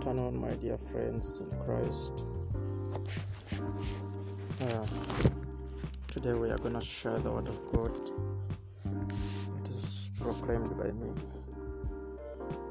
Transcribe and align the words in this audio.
afternoon, 0.00 0.40
my 0.40 0.54
dear 0.54 0.78
friends 0.78 1.42
in 1.42 1.58
Christ. 1.58 2.26
Uh, 4.62 4.86
today 6.06 6.32
we 6.32 6.48
are 6.48 6.56
going 6.56 6.72
to 6.72 6.80
share 6.80 7.18
the 7.18 7.30
Word 7.30 7.48
of 7.48 7.60
God. 7.74 7.94
It 9.60 9.68
is 9.68 10.10
proclaimed 10.18 10.74
by 10.78 10.90
me. 10.92 11.12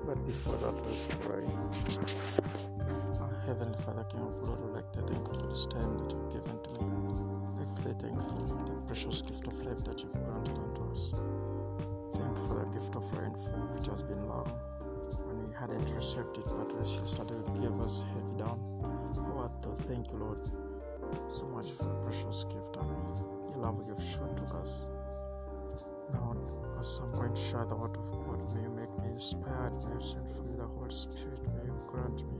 But 0.07 0.25
before 0.25 0.55
that, 0.55 0.73
let's 0.87 1.07
pray. 1.21 1.45
Our 3.21 3.41
Heavenly 3.45 3.77
Father, 3.77 4.05
King 4.05 4.21
of 4.21 4.41
Glory, 4.41 4.73
like 4.73 4.91
to 4.93 5.01
thank 5.03 5.27
you 5.27 5.33
for 5.39 5.47
this 5.49 5.67
time 5.67 5.99
that 5.99 6.11
you've 6.11 6.33
given 6.33 6.57
to 6.63 6.81
me. 6.81 6.89
Like 7.59 8.11
you 8.11 8.19
for 8.21 8.41
the 8.65 8.81
precious 8.87 9.21
gift 9.21 9.45
of 9.45 9.53
life 9.67 9.83
that 9.83 10.01
you've 10.01 10.13
granted 10.25 10.57
unto 10.57 10.89
us. 10.89 11.13
Thank 12.11 12.39
you 12.39 12.47
for 12.47 12.65
the 12.65 12.71
gift 12.73 12.95
of 12.95 13.03
rainfall, 13.13 13.69
which 13.71 13.85
has 13.85 14.01
been 14.01 14.25
long 14.25 14.51
received 15.67 16.37
it, 16.37 16.45
but 16.47 16.73
as 16.81 16.95
yesterday 16.95 17.35
you 17.35 17.61
gave 17.61 17.79
us 17.81 18.05
heavy 18.13 18.37
down. 18.37 18.59
Lord, 19.35 19.51
to 19.63 19.69
thank 19.83 20.11
you, 20.11 20.17
Lord, 20.19 20.39
so 21.27 21.47
much 21.47 21.71
for 21.71 21.83
the 21.83 21.95
precious 22.01 22.43
gift 22.45 22.77
and 22.77 23.53
the 23.53 23.59
love 23.59 23.83
you've 23.87 24.01
shown 24.01 24.35
to 24.35 24.55
us. 24.55 24.89
Now, 26.13 26.35
I'm 26.75 27.09
going 27.09 27.33
to 27.33 27.41
share 27.41 27.65
the 27.65 27.75
word 27.75 27.97
of 27.97 28.11
God, 28.25 28.55
may 28.55 28.61
you 28.63 28.69
make 28.69 28.89
me 29.03 29.09
inspired, 29.11 29.75
may 29.85 29.93
you 29.95 29.99
send 29.99 30.29
for 30.29 30.43
me 30.43 30.55
the 30.55 30.65
Holy 30.65 30.89
Spirit, 30.89 31.41
may 31.55 31.65
you 31.65 31.75
grant 31.87 32.23
me 32.31 32.39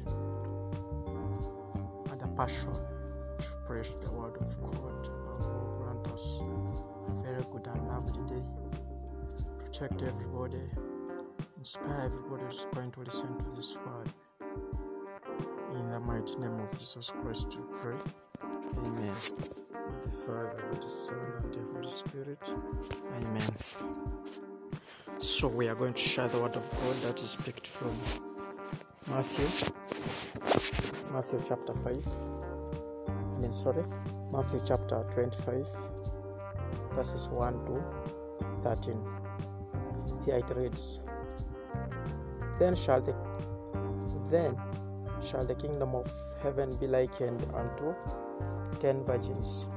and 2.12 2.22
a 2.22 2.28
passion 2.36 2.73
to 2.73 3.48
preach 3.67 3.95
the 4.02 4.12
word 4.12 4.38
of 4.38 4.62
God. 4.62 4.76
Above 5.08 5.45
all, 5.45 5.78
grant 5.84 6.08
us 6.14 6.42
a 6.42 7.12
very 7.22 7.44
good 7.52 7.67
and 7.67 7.88
lovely 7.88 8.23
day. 8.28 8.44
Protect 9.58 10.04
everybody, 10.04 10.62
inspire 11.60 12.04
everybody 12.06 12.44
who's 12.44 12.66
going 12.74 12.90
to 12.90 13.02
listen 13.02 13.38
to 13.38 13.50
this 13.50 13.78
word. 13.86 14.10
In 15.76 15.92
the 15.92 16.00
mighty 16.00 16.40
name 16.40 16.58
of 16.58 16.72
Jesus 16.72 17.12
Christ, 17.12 17.60
we 17.60 17.78
pray. 17.78 17.98
Amen. 18.86 19.14
With 19.14 20.02
the 20.02 20.10
Father, 20.10 20.64
with 20.70 20.80
the 20.80 20.88
Son, 20.88 21.18
and 21.44 21.54
the 21.54 21.60
Holy 21.74 21.88
Spirit. 21.90 22.54
Amen. 23.18 23.42
So 25.18 25.50
we 25.50 25.68
are 25.68 25.76
going 25.76 25.94
to 25.96 26.02
share 26.02 26.30
the 26.30 26.42
word 26.42 26.56
of 26.56 26.64
God 26.72 26.96
that 27.04 27.20
is 27.20 27.36
picked 27.36 27.68
from 27.68 27.92
Matthew, 29.14 29.74
Matthew 31.12 31.42
chapter 31.46 31.74
5. 31.74 31.86
I 33.36 33.40
mean, 33.42 33.52
sorry, 33.52 33.84
Matthew 34.32 34.62
chapter 34.66 35.06
25, 35.12 35.68
verses 36.94 37.28
1 37.28 37.66
to 37.66 37.84
13. 38.64 38.98
Here 40.26 40.38
it 40.38 40.50
reads, 40.56 41.02
Then 42.60 42.76
shall 42.76 43.02
the 43.02 43.16
then 44.30 44.56
shall 45.26 45.46
the 45.46 45.56
kingdom 45.56 45.96
of 45.96 46.12
heaven 46.44 46.76
be 46.76 46.88
likened 46.88 47.44
unto 47.56 47.96
ten 48.80 49.04
virgins, 49.06 49.70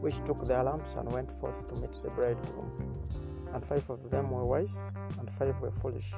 which 0.00 0.24
took 0.24 0.46
their 0.46 0.62
lamps 0.62 0.94
and 0.94 1.10
went 1.12 1.30
forth 1.30 1.66
to 1.68 1.74
meet 1.80 1.92
the 2.02 2.10
bridegroom. 2.10 2.70
And 3.52 3.64
five 3.64 3.90
of 3.90 4.10
them 4.10 4.30
were 4.30 4.44
wise, 4.44 4.94
and 5.18 5.28
five 5.28 5.60
were 5.60 5.72
foolish. 5.72 6.12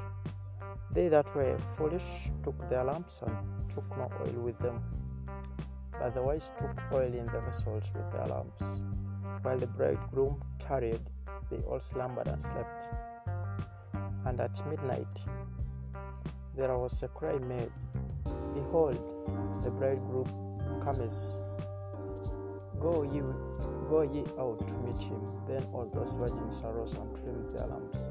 They 0.92 1.08
that 1.08 1.34
were 1.34 1.58
foolish 1.58 2.30
took 2.42 2.68
their 2.68 2.84
lamps 2.84 3.22
and 3.22 3.34
took 3.70 3.88
no 3.96 4.10
oil 4.20 4.42
with 4.42 4.58
them. 4.58 4.82
But 5.98 6.14
the 6.14 6.22
wise 6.22 6.52
took 6.58 6.76
oil 6.92 7.12
in 7.12 7.26
the 7.26 7.40
vessels 7.40 7.90
with 7.94 8.10
their 8.12 8.26
lamps. 8.26 8.82
While 9.42 9.58
the 9.58 9.66
bridegroom 9.66 10.42
tarried, 10.58 11.00
they 11.50 11.58
all 11.58 11.80
slumbered 11.80 12.28
and 12.28 12.40
slept. 12.40 12.90
And 14.26 14.40
at 14.40 14.64
midnight 14.68 15.26
there 16.54 16.76
was 16.76 17.02
a 17.02 17.08
cry 17.08 17.38
made, 17.38 17.70
Behold, 18.54 18.98
the 19.62 19.70
bridegroom 19.70 20.26
cometh. 20.84 21.40
Go 22.78 23.04
ye, 23.04 23.22
go 23.88 24.02
ye 24.02 24.24
out 24.38 24.66
to 24.68 24.74
meet 24.78 25.02
him. 25.02 25.22
Then 25.46 25.64
all 25.72 25.90
those 25.94 26.14
virgins 26.14 26.62
arose 26.62 26.94
and 26.94 27.14
trimmed 27.14 27.50
their 27.52 27.66
lamps. 27.66 28.10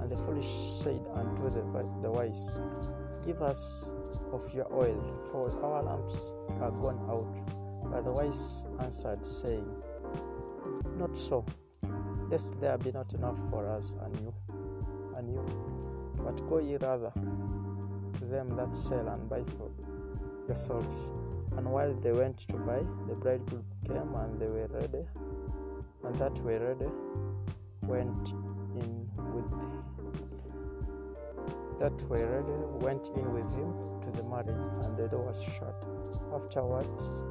And 0.00 0.10
the 0.10 0.16
foolish 0.16 0.46
said 0.46 1.00
unto 1.14 1.44
the, 1.44 1.62
the 2.02 2.10
wise, 2.10 2.60
Give 3.26 3.42
us 3.42 3.92
of 4.32 4.52
your 4.54 4.72
oil, 4.72 5.00
for 5.30 5.64
our 5.64 5.82
lamps 5.82 6.34
are 6.60 6.70
gone 6.70 7.00
out. 7.10 7.90
But 7.90 8.04
the 8.04 8.12
wise 8.12 8.66
answered, 8.80 9.24
saying, 9.24 9.68
Not 10.96 11.16
so, 11.16 11.44
lest 12.30 12.60
there 12.60 12.78
be 12.78 12.92
not 12.92 13.14
enough 13.14 13.38
for 13.50 13.66
us 13.68 13.94
and 14.02 14.20
you, 14.20 14.34
and 15.16 15.28
you. 15.32 15.44
But 16.24 16.36
go 16.48 16.58
ye 16.58 16.76
rather 16.76 17.12
them 18.20 18.56
that 18.56 18.74
sell 18.76 19.08
and 19.08 19.28
buy 19.28 19.42
for 19.56 19.70
your 20.46 20.56
souls. 20.56 21.12
And 21.56 21.70
while 21.70 21.94
they 21.94 22.12
went 22.12 22.38
to 22.48 22.56
buy, 22.56 22.82
the 23.08 23.14
bridegroom 23.14 23.64
came, 23.86 24.14
and 24.14 24.40
they 24.40 24.46
were 24.46 24.68
ready, 24.68 25.04
and 26.04 26.14
that 26.16 26.38
were 26.40 26.58
ready 26.58 26.90
went 27.82 28.30
in 28.76 29.08
with 29.16 29.94
that 31.80 32.00
were 32.08 32.26
ready 32.26 32.84
went 32.84 33.08
in 33.16 33.32
with 33.32 33.52
him 33.54 33.74
to 34.00 34.10
the 34.12 34.22
marriage, 34.22 34.78
and 34.84 34.96
the 34.96 35.08
door 35.08 35.26
was 35.26 35.42
shut. 35.42 35.74
Afterwards, 36.34 37.24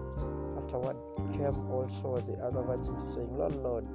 afterward 0.58 0.98
came 1.32 1.72
also 1.72 2.18
the 2.20 2.34
other 2.44 2.62
virgins, 2.62 3.14
saying, 3.14 3.36
Lord, 3.38 3.56
Lord, 3.56 3.86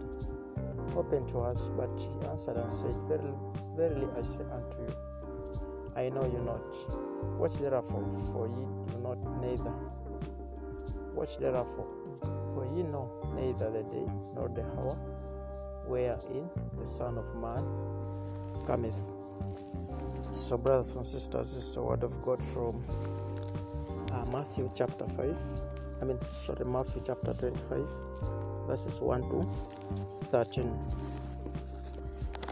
open 0.96 1.26
to 1.28 1.40
us. 1.40 1.70
But 1.70 1.90
he 1.98 2.28
answered 2.28 2.56
and 2.56 2.70
said, 2.70 2.94
Verily, 3.08 3.34
verily 3.76 4.08
I 4.16 4.22
say 4.22 4.44
unto 4.52 4.80
you, 4.82 4.94
I 5.98 6.10
know 6.10 6.22
you 6.22 6.38
not. 6.46 6.62
Watch 7.40 7.54
therefore, 7.54 8.06
for 8.14 8.24
for 8.30 8.46
ye 8.46 8.64
do 8.92 8.98
not 9.02 9.18
neither. 9.42 9.74
Watch 11.12 11.38
therefore, 11.38 11.88
for 12.20 12.54
for 12.54 12.76
ye 12.76 12.84
know 12.84 13.10
neither 13.34 13.68
the 13.68 13.82
day 13.82 14.06
nor 14.32 14.48
the 14.48 14.62
hour 14.62 14.94
wherein 15.88 16.48
the 16.78 16.86
Son 16.86 17.18
of 17.18 17.34
Man 17.34 17.64
cometh. 18.64 18.94
So, 20.30 20.56
brothers 20.56 20.94
and 20.94 21.04
sisters, 21.04 21.52
this 21.52 21.66
is 21.66 21.74
the 21.74 21.82
word 21.82 22.04
of 22.04 22.22
God 22.22 22.40
from 22.40 22.80
uh, 24.12 24.24
Matthew 24.30 24.70
chapter 24.76 25.06
5. 25.08 25.36
I 26.00 26.04
mean, 26.04 26.18
sorry, 26.30 26.64
Matthew 26.64 27.02
chapter 27.04 27.34
25, 27.34 27.84
verses 28.68 29.00
1 29.00 29.22
to 29.22 29.48
13. 30.28 30.78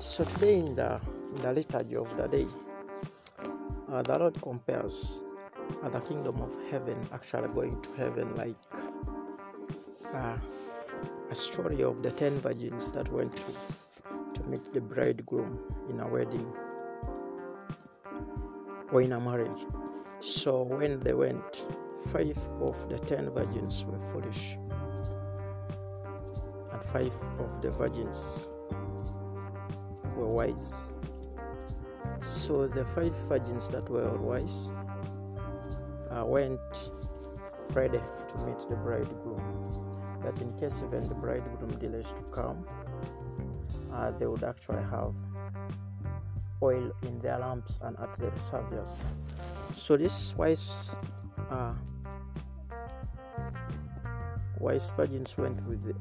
So, 0.00 0.24
today 0.24 0.58
in 0.58 0.74
the, 0.74 1.00
in 1.36 1.42
the 1.42 1.52
liturgy 1.52 1.96
of 1.96 2.16
the 2.16 2.26
day, 2.26 2.46
uh, 3.96 4.02
the 4.02 4.18
Lord 4.18 4.40
compares 4.42 5.22
uh, 5.82 5.88
the 5.88 6.00
kingdom 6.00 6.40
of 6.42 6.54
heaven 6.70 6.98
actually 7.12 7.48
going 7.48 7.80
to 7.80 7.92
heaven 7.94 8.34
like 8.36 8.54
uh, 10.12 10.36
a 11.30 11.34
story 11.34 11.82
of 11.82 12.02
the 12.02 12.10
ten 12.10 12.38
virgins 12.40 12.90
that 12.90 13.10
went 13.10 13.34
to 13.36 13.52
to 14.34 14.42
meet 14.48 14.72
the 14.74 14.80
bridegroom 14.80 15.58
in 15.88 16.00
a 16.00 16.06
wedding 16.06 16.46
or 18.92 19.00
in 19.00 19.12
a 19.12 19.20
marriage. 19.20 19.64
So 20.20 20.62
when 20.62 21.00
they 21.00 21.14
went, 21.14 21.64
five 22.12 22.38
of 22.60 22.88
the 22.90 22.98
ten 22.98 23.30
virgins 23.30 23.84
were 23.86 23.98
foolish, 23.98 24.58
and 26.70 26.82
five 26.92 27.12
of 27.38 27.62
the 27.62 27.70
virgins 27.70 28.50
were 30.14 30.28
wise. 30.28 30.92
So 32.20 32.66
the 32.66 32.84
five 32.84 33.14
virgins 33.28 33.68
that 33.68 33.88
were 33.88 34.16
wise 34.18 34.72
uh, 36.10 36.24
went 36.24 36.90
ready 37.72 38.00
to 38.28 38.38
meet 38.46 38.58
the 38.68 38.76
bridegroom. 38.76 39.42
That 40.22 40.40
in 40.40 40.56
case 40.58 40.82
even 40.82 41.08
the 41.08 41.14
bridegroom 41.14 41.78
delays 41.78 42.12
to 42.14 42.22
come, 42.24 42.66
uh, 43.92 44.10
they 44.12 44.26
would 44.26 44.44
actually 44.44 44.82
have 44.84 45.14
oil 46.62 46.90
in 47.02 47.18
their 47.20 47.38
lamps 47.38 47.78
and 47.82 47.98
at 47.98 48.18
their 48.18 48.36
service. 48.36 49.08
So 49.72 49.96
this 49.96 50.34
wise, 50.36 50.96
uh, 51.50 51.74
wise 54.58 54.90
virgins 54.96 55.36
went 55.36 55.66
with 55.66 55.84
the, 55.84 55.94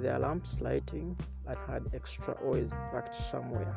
their 0.00 0.18
lamps 0.18 0.60
lighting 0.60 1.16
and 1.46 1.58
had 1.66 1.82
extra 1.92 2.36
oil 2.44 2.68
packed 2.92 3.14
somewhere. 3.14 3.74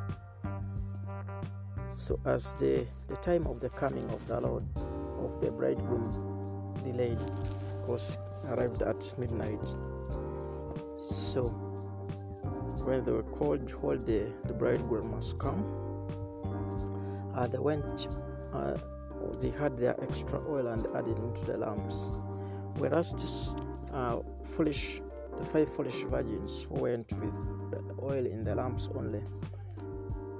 So 1.99 2.17
as 2.23 2.53
the, 2.53 2.87
the 3.09 3.17
time 3.17 3.45
of 3.45 3.59
the 3.59 3.67
coming 3.71 4.09
of 4.09 4.25
the 4.25 4.39
Lord 4.39 4.63
of 5.21 5.41
the 5.41 5.51
bridegroom 5.51 6.05
delayed, 6.81 7.19
because 7.81 8.17
arrived 8.47 8.81
at 8.81 9.13
midnight. 9.17 9.67
So 10.95 11.49
when 12.85 13.03
they 13.03 13.11
were 13.11 13.23
called, 13.23 13.65
behold, 13.65 14.05
the, 14.07 14.31
the 14.45 14.53
bridegroom 14.53 15.11
must 15.11 15.37
come. 15.39 15.61
Uh, 17.35 17.47
they 17.47 17.59
went, 17.59 18.07
uh, 18.53 18.77
they 19.41 19.49
had 19.49 19.77
their 19.77 20.01
extra 20.01 20.39
oil 20.49 20.67
and 20.67 20.87
added 20.95 21.17
into 21.17 21.43
the 21.43 21.57
lamps. 21.57 22.13
Whereas 22.77 23.11
this 23.11 23.55
uh, 23.93 24.19
foolish, 24.55 25.01
the 25.37 25.43
five 25.43 25.67
foolish 25.67 26.01
virgins 26.03 26.63
who 26.63 26.75
went 26.75 27.11
with 27.11 27.71
the 27.71 27.95
oil 28.01 28.25
in 28.25 28.45
the 28.45 28.55
lamps 28.55 28.87
only, 28.95 29.21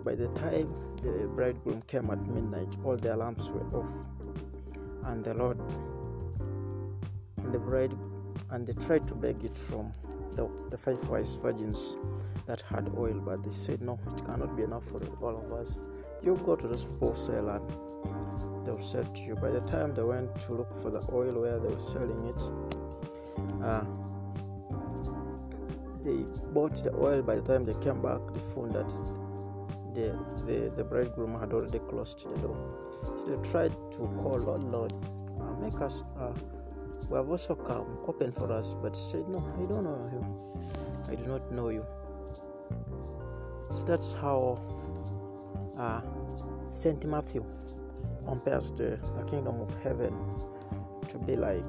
by 0.04 0.16
the 0.16 0.28
time 0.30 0.74
the 1.04 1.28
bridegroom 1.36 1.82
came 1.88 2.10
at 2.10 2.26
midnight, 2.28 2.76
all 2.84 2.98
their 2.98 3.16
lamps 3.16 3.50
were 3.50 3.66
off. 3.78 3.92
and 5.06 5.24
the 5.24 5.34
Lord 5.34 5.60
and 7.38 7.54
the 7.54 7.60
bride 7.60 7.94
and 8.52 8.66
they 8.68 8.74
tried 8.74 9.08
to 9.08 9.16
beg 9.16 9.44
it 9.44 9.58
from 9.58 9.94
the, 10.36 10.50
the 10.70 10.78
five 10.78 11.08
wise 11.10 11.36
virgins 11.36 11.98
that 12.46 12.62
had 12.62 12.92
oil, 12.98 13.22
but 13.26 13.44
they 13.44 13.52
said, 13.52 13.82
No, 13.82 14.00
it 14.12 14.26
cannot 14.26 14.56
be 14.56 14.64
enough 14.64 14.86
for 14.86 15.02
all 15.22 15.38
of 15.38 15.52
us. 15.54 15.82
You 16.24 16.40
go 16.46 16.56
to 16.56 16.68
this 16.68 16.84
people 16.84 17.16
sell 17.16 17.50
and 17.50 18.66
they'll 18.66 18.80
sell 18.80 19.04
to 19.04 19.22
you. 19.22 19.36
By 19.36 19.52
the 19.52 19.62
time 19.62 19.94
they 19.94 20.04
went 20.04 20.36
to 20.42 20.54
look 20.54 20.74
for 20.82 20.90
the 20.90 21.06
oil 21.12 21.42
where 21.42 21.60
they 21.60 21.68
were 21.68 21.80
selling 21.80 22.26
it, 22.26 22.42
uh, 23.66 23.84
they 26.04 26.24
bought 26.54 26.84
the 26.84 26.94
oil. 26.96 27.22
By 27.22 27.36
the 27.36 27.42
time 27.42 27.66
they 27.66 27.74
came 27.76 28.02
back, 28.02 28.22
they 28.34 28.40
found 28.54 28.74
that 28.74 28.90
the, 30.00 30.46
the, 30.46 30.72
the 30.76 30.84
bridegroom 30.84 31.40
had 31.40 31.54
already 31.54 31.80
closed 31.80 32.28
the 32.30 32.38
door. 32.40 32.58
So 33.04 33.26
they 33.26 33.50
tried 33.50 33.74
to 33.92 33.98
call 33.98 34.38
Lord, 34.40 34.64
Lord, 34.64 34.94
make 35.62 35.80
us, 35.82 36.04
uh, 36.20 36.32
we 37.10 37.18
have 37.18 37.30
also 37.30 37.56
come, 37.56 37.86
open 38.08 38.32
for 38.32 38.52
us, 38.52 38.76
but 38.82 38.96
said, 38.96 39.28
No, 39.30 39.40
I 39.40 39.66
don't 39.66 39.84
know 39.84 40.10
you. 40.12 41.12
I 41.12 41.16
do 41.16 41.26
not 41.26 41.52
know 41.52 41.70
you. 41.70 41.86
So 43.72 43.84
that's 43.84 44.14
how 44.14 44.62
uh, 45.78 46.02
Saint 46.72 47.06
Matthew 47.06 47.44
compares 48.26 48.72
the, 48.72 49.00
the 49.18 49.24
kingdom 49.30 49.60
of 49.62 49.74
heaven 49.84 50.14
to 51.08 51.18
be 51.20 51.36
like. 51.36 51.64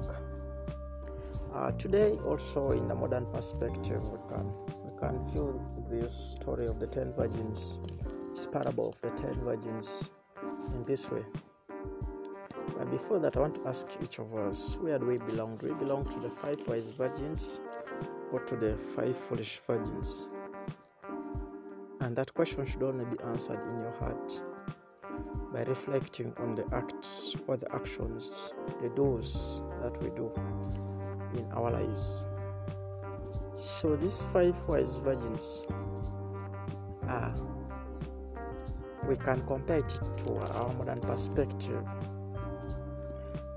Uh, 1.53 1.71
today, 1.71 2.17
also 2.25 2.71
in 2.71 2.87
the 2.87 2.95
modern 2.95 3.25
perspective, 3.25 3.99
we 4.07 4.17
can 4.29 4.53
we 4.85 4.99
can 4.99 5.25
view 5.27 5.59
this 5.89 6.13
story 6.39 6.65
of 6.65 6.79
the 6.79 6.87
ten 6.87 7.11
virgins, 7.13 7.77
this 8.31 8.47
parable 8.47 8.89
of 8.89 9.01
the 9.01 9.09
ten 9.21 9.35
virgins, 9.43 10.09
in 10.73 10.83
this 10.83 11.11
way. 11.11 11.23
But 12.77 12.89
before 12.89 13.19
that, 13.19 13.37
I 13.37 13.41
want 13.41 13.55
to 13.55 13.67
ask 13.67 13.87
each 14.01 14.19
of 14.19 14.33
us, 14.33 14.77
where 14.81 14.97
do 14.97 15.05
we 15.05 15.17
belong? 15.17 15.57
Do 15.57 15.67
we 15.67 15.73
belong 15.75 16.05
to 16.05 16.19
the 16.19 16.29
five 16.29 16.67
wise 16.67 16.89
virgins 16.89 17.59
or 18.31 18.39
to 18.39 18.55
the 18.55 18.75
five 18.95 19.15
foolish 19.15 19.61
virgins? 19.67 20.29
And 21.99 22.15
that 22.15 22.33
question 22.33 22.65
should 22.65 22.81
only 22.81 23.05
be 23.05 23.21
answered 23.23 23.59
in 23.69 23.79
your 23.79 23.91
heart 23.91 24.41
by 25.53 25.63
reflecting 25.63 26.33
on 26.39 26.55
the 26.55 26.65
acts 26.73 27.35
or 27.45 27.57
the 27.57 27.71
actions, 27.75 28.53
the 28.81 28.89
do's 28.89 29.61
that 29.81 30.01
we 30.01 30.09
do 30.09 30.31
in 31.37 31.45
our 31.51 31.71
lives. 31.71 32.25
So 33.53 33.95
these 33.95 34.23
five 34.33 34.55
wise 34.67 34.97
virgins 34.97 35.63
are 37.07 37.35
we 39.11 39.17
can 39.17 39.45
compare 39.45 39.79
it 39.79 39.99
to 40.15 40.37
our 40.37 40.73
modern 40.75 41.01
perspective 41.01 41.83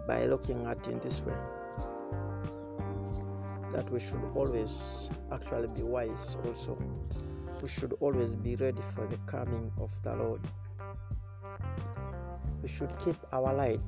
by 0.05 0.27
looking 0.27 0.67
at 0.67 0.79
it 0.79 0.89
in 0.89 0.99
this 0.99 1.21
way 1.21 1.37
that 3.71 3.89
we 3.89 4.01
should 4.01 4.21
always 4.35 5.11
actually 5.33 5.69
be 5.77 5.83
wise 5.83 6.37
also. 6.45 6.77
We 7.62 7.69
should 7.69 7.93
always 8.01 8.35
be 8.35 8.56
ready 8.56 8.83
for 8.97 9.06
the 9.06 9.17
coming 9.27 9.71
of 9.81 9.93
the 10.03 10.17
lord. 10.17 10.41
We 12.61 12.69
should 12.69 12.91
keep 13.05 13.17
our 13.33 13.55
light 13.55 13.81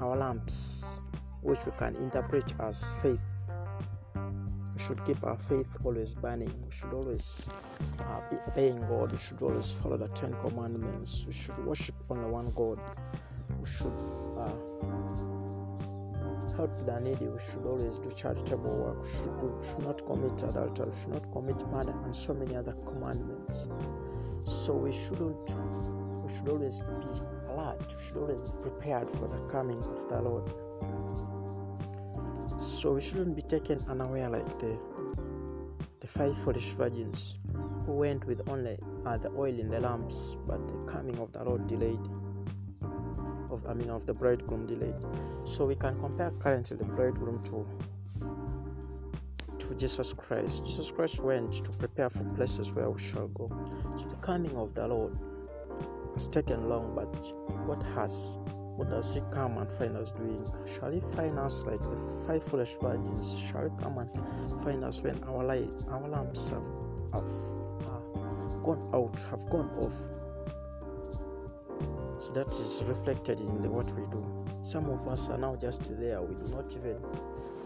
our 0.00 0.16
lamps 0.16 1.02
which 1.42 1.64
we 1.66 1.72
can 1.78 1.94
interpret 1.96 2.52
as 2.58 2.94
faith 3.00 3.20
should 4.90 5.06
keep 5.06 5.24
our 5.24 5.36
faith 5.36 5.76
always 5.84 6.14
burning 6.14 6.52
we 6.66 6.72
should 6.72 6.92
always 6.92 7.46
uh, 8.00 8.20
be 8.28 8.36
obeying 8.48 8.80
god 8.88 9.12
we 9.12 9.18
should 9.18 9.40
always 9.40 9.72
follow 9.72 9.96
the 9.96 10.08
ten 10.08 10.34
commandments 10.44 11.24
we 11.26 11.32
should 11.32 11.58
worship 11.64 11.94
only 12.10 12.28
one 12.28 12.50
god 12.56 12.78
we 13.60 13.66
should 13.66 13.92
uh, 14.36 14.50
help 16.56 16.86
the 16.86 17.00
needy. 17.00 17.26
We 17.26 17.38
should 17.38 17.64
always 17.64 17.98
do 17.98 18.10
charitable 18.10 18.76
work. 18.76 19.02
We 19.02 19.10
should, 19.10 19.58
we 19.58 19.66
should 19.68 19.86
not 19.86 20.06
commit 20.06 20.42
adultery. 20.42 20.86
We 20.90 21.00
should 21.00 21.12
not 21.12 21.32
commit 21.32 21.68
murder, 21.68 21.94
and 22.04 22.14
so 22.14 22.34
many 22.34 22.56
other 22.56 22.74
commandments. 22.84 23.68
So 24.44 24.74
we 24.74 24.92
shouldn't. 24.92 25.56
We 26.24 26.34
should 26.34 26.48
always 26.48 26.82
be 26.82 26.92
alert. 27.50 27.80
We 27.96 28.04
should 28.04 28.16
always 28.16 28.42
be 28.42 28.50
prepared 28.62 29.10
for 29.10 29.28
the 29.28 29.40
coming 29.52 29.78
of 29.78 30.08
the 30.08 30.20
Lord. 30.20 31.39
So 32.80 32.92
we 32.92 33.02
shouldn't 33.02 33.36
be 33.36 33.42
taken 33.42 33.78
unaware 33.90 34.30
like 34.30 34.58
the 34.58 34.74
the 36.00 36.06
five 36.06 36.34
foolish 36.38 36.68
virgins 36.68 37.38
who 37.84 37.92
went 37.92 38.24
with 38.24 38.40
only 38.48 38.78
uh, 39.04 39.18
the 39.18 39.28
oil 39.32 39.52
in 39.60 39.68
the 39.68 39.78
lamps, 39.80 40.38
but 40.46 40.66
the 40.66 40.90
coming 40.90 41.18
of 41.18 41.30
the 41.30 41.44
Lord 41.44 41.66
delayed 41.66 42.00
of 43.50 43.66
I 43.68 43.74
mean 43.74 43.90
of 43.90 44.06
the 44.06 44.14
bridegroom 44.14 44.66
delayed. 44.66 44.94
So 45.44 45.66
we 45.66 45.74
can 45.74 46.00
compare 46.00 46.30
currently 46.38 46.78
the 46.78 46.84
bridegroom 46.84 47.42
to 47.50 47.66
to 49.58 49.74
Jesus 49.74 50.14
Christ. 50.14 50.64
Jesus 50.64 50.90
Christ 50.90 51.20
went 51.20 51.52
to 51.62 51.70
prepare 51.72 52.08
for 52.08 52.24
places 52.34 52.72
where 52.72 52.88
we 52.88 52.98
shall 52.98 53.28
go. 53.28 53.52
So 53.98 54.06
the 54.06 54.16
coming 54.22 54.56
of 54.56 54.74
the 54.74 54.88
Lord 54.88 55.18
has 56.14 56.28
taken 56.28 56.66
long, 56.70 56.94
but 56.94 57.14
what 57.66 57.84
has 57.88 58.38
what 58.76 58.90
does 58.90 59.14
he 59.14 59.20
come 59.30 59.58
and 59.58 59.70
find 59.72 59.96
us 59.96 60.10
doing? 60.12 60.44
Shall 60.66 60.90
he 60.90 61.00
find 61.00 61.38
us 61.38 61.64
like 61.64 61.80
the 61.82 61.96
five 62.26 62.42
foolish 62.42 62.74
virgins? 62.80 63.38
Shall 63.38 63.64
he 63.64 63.82
come 63.82 63.98
and 63.98 64.62
find 64.62 64.84
us 64.84 65.02
when 65.02 65.22
our 65.24 65.44
light, 65.44 65.74
our 65.90 66.08
lamps 66.08 66.50
have, 66.50 66.62
have 67.12 67.30
uh, 67.86 68.56
gone 68.64 68.90
out, 68.94 69.20
have 69.30 69.48
gone 69.50 69.70
off? 69.78 69.96
So 72.18 72.32
that 72.32 72.48
is 72.48 72.82
reflected 72.86 73.40
in 73.40 73.62
the, 73.62 73.70
what 73.70 73.90
we 73.92 74.06
do. 74.10 74.24
Some 74.62 74.90
of 74.90 75.08
us 75.08 75.28
are 75.30 75.38
now 75.38 75.56
just 75.56 75.82
there. 75.98 76.20
We 76.20 76.34
do 76.34 76.50
not 76.54 76.74
even 76.76 76.98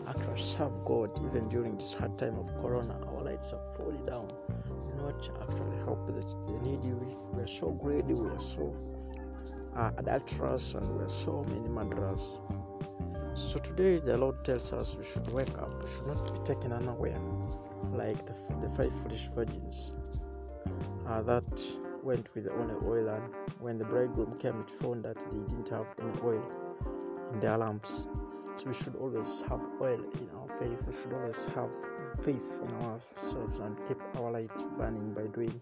actually 0.09 0.39
serve 0.39 0.73
God 0.85 1.11
even 1.27 1.49
during 1.49 1.77
this 1.77 1.93
hard 1.93 2.17
time 2.19 2.39
of 2.39 2.47
Corona. 2.63 2.97
Our 3.09 3.25
lights 3.25 3.53
are 3.53 3.61
falling 3.77 4.03
down. 4.05 4.29
We 4.87 5.03
not 5.03 5.29
actually 5.43 5.77
help 5.79 6.07
the, 6.07 6.13
the 6.13 6.59
needy. 6.63 6.93
We, 6.93 7.17
we 7.33 7.43
are 7.43 7.47
so 7.47 7.71
greedy. 7.73 8.15
We 8.15 8.29
are 8.29 8.39
so 8.39 8.75
uh, 9.77 9.91
adulterous, 9.99 10.75
and 10.75 10.87
we 10.97 11.05
are 11.05 11.09
so 11.09 11.45
many 11.49 11.69
murderers. 11.69 12.41
So 13.35 13.59
today 13.59 13.99
the 13.99 14.17
Lord 14.17 14.45
tells 14.45 14.73
us 14.73 14.97
we 14.97 15.05
should 15.05 15.27
wake 15.33 15.59
up. 15.59 15.83
We 15.83 15.89
should 15.89 16.07
not 16.07 16.33
be 16.33 16.55
taken 16.55 16.73
unaware, 16.73 17.21
like 17.93 18.25
the, 18.27 18.35
the 18.61 18.75
five 18.75 18.95
foolish 19.03 19.29
virgins 19.35 19.95
uh, 21.09 21.23
that 21.23 21.63
went 22.03 22.35
with 22.35 22.49
only 22.49 22.75
oil, 22.87 23.09
and 23.09 23.25
when 23.61 23.79
the 23.79 23.85
bridegroom 23.85 24.39
came, 24.39 24.61
it 24.61 24.71
found 24.71 25.05
that 25.05 25.19
they 25.19 25.39
didn't 25.49 25.69
have 25.71 25.87
any 26.01 26.13
oil 26.23 26.43
in 27.33 27.41
their 27.41 27.57
lamps. 27.57 28.07
So 28.57 28.67
we 28.67 28.75
should 28.75 28.95
always 28.95 29.43
have 29.49 29.61
oil 29.81 30.01
in 30.01 30.29
our 30.37 30.57
faith. 30.59 30.79
We 30.87 30.93
should 30.97 31.13
always 31.13 31.47
have 31.47 31.71
faith 32.23 32.61
in 32.63 32.73
ourselves 32.85 33.59
and 33.59 33.77
keep 33.89 34.01
our 34.17 34.31
light 34.31 34.79
burning 34.79 35.13
by 35.13 35.23
doing 35.35 35.61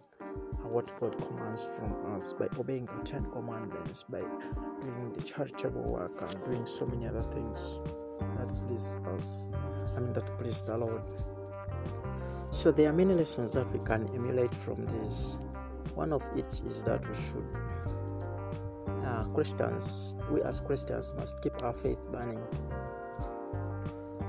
what 0.63 0.99
God 1.01 1.17
commands 1.27 1.69
from 1.77 2.17
us, 2.17 2.33
by 2.33 2.49
obeying 2.59 2.87
the 2.87 3.05
Ten 3.05 3.25
Commandments, 3.27 4.05
by 4.09 4.21
doing 4.81 5.13
the 5.13 5.23
charitable 5.23 5.83
work 5.83 6.13
and 6.21 6.45
doing 6.45 6.67
so 6.67 6.87
many 6.87 7.07
other 7.07 7.23
things 7.23 7.81
that 8.37 8.67
please 8.67 8.97
us. 9.17 9.47
I 9.97 10.01
mean 10.01 10.13
that 10.15 10.27
please 10.39 10.63
the 10.63 10.77
Lord. 10.79 11.03
So 12.51 12.71
there 12.71 12.89
are 12.91 12.93
many 12.93 13.15
lessons 13.15 13.53
that 13.53 13.71
we 13.73 13.79
can 13.81 14.09
emulate 14.15 14.55
from 14.55 14.87
this. 14.87 15.39
One 15.95 16.13
of 16.13 16.23
it 16.37 16.63
is 16.67 16.83
that 16.85 17.07
we 17.07 17.15
should 17.15 17.47
uh, 19.05 19.25
Christians, 19.35 20.15
we 20.31 20.43
as 20.43 20.61
Christians 20.61 21.13
must 21.17 21.43
keep 21.43 21.63
our 21.63 21.73
faith 21.73 21.99
burning. 22.11 22.41